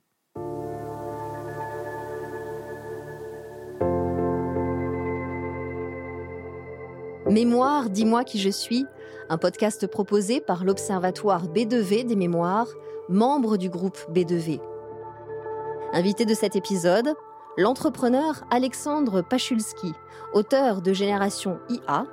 Mémoire, 7.29 7.89
dis-moi 7.89 8.23
qui 8.23 8.39
je 8.39 8.49
suis, 8.49 8.85
un 9.29 9.37
podcast 9.37 9.87
proposé 9.87 10.41
par 10.41 10.65
l'Observatoire 10.65 11.47
B2V 11.47 12.05
des 12.05 12.15
mémoires, 12.15 12.67
membre 13.09 13.57
du 13.57 13.69
groupe 13.69 13.97
B2V. 14.11 14.59
Invité 15.93 16.25
de 16.25 16.33
cet 16.33 16.55
épisode, 16.55 17.13
l'entrepreneur 17.57 18.43
Alexandre 18.51 19.21
Pachulski, 19.21 19.93
auteur 20.33 20.81
de 20.81 20.93
Génération 20.93 21.59
IA, 21.69 22.05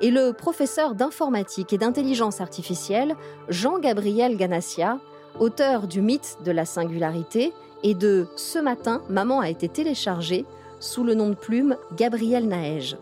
et 0.00 0.10
le 0.10 0.32
professeur 0.32 0.94
d'informatique 0.94 1.72
et 1.72 1.78
d'intelligence 1.78 2.40
artificielle 2.40 3.16
Jean-Gabriel 3.48 4.36
Ganassia, 4.36 4.98
auteur 5.38 5.86
du 5.86 6.00
mythe 6.00 6.38
de 6.44 6.50
la 6.50 6.64
singularité 6.64 7.52
et 7.82 7.94
de 7.94 8.26
Ce 8.36 8.58
matin, 8.58 9.02
maman 9.08 9.40
a 9.40 9.48
été 9.48 9.68
téléchargée 9.68 10.44
sous 10.80 11.04
le 11.04 11.14
nom 11.14 11.28
de 11.28 11.34
plume 11.34 11.76
Gabriel 11.96 12.46
Naège. 12.48 12.96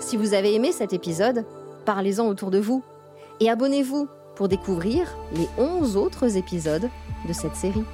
Si 0.00 0.16
vous 0.16 0.34
avez 0.34 0.54
aimé 0.54 0.72
cet 0.72 0.92
épisode, 0.92 1.44
parlez-en 1.84 2.26
autour 2.26 2.50
de 2.50 2.58
vous 2.58 2.82
et 3.40 3.50
abonnez-vous 3.50 4.08
pour 4.36 4.48
découvrir 4.48 5.16
les 5.34 5.48
11 5.58 5.96
autres 5.96 6.36
épisodes 6.36 6.88
de 7.26 7.32
cette 7.32 7.56
série. 7.56 7.84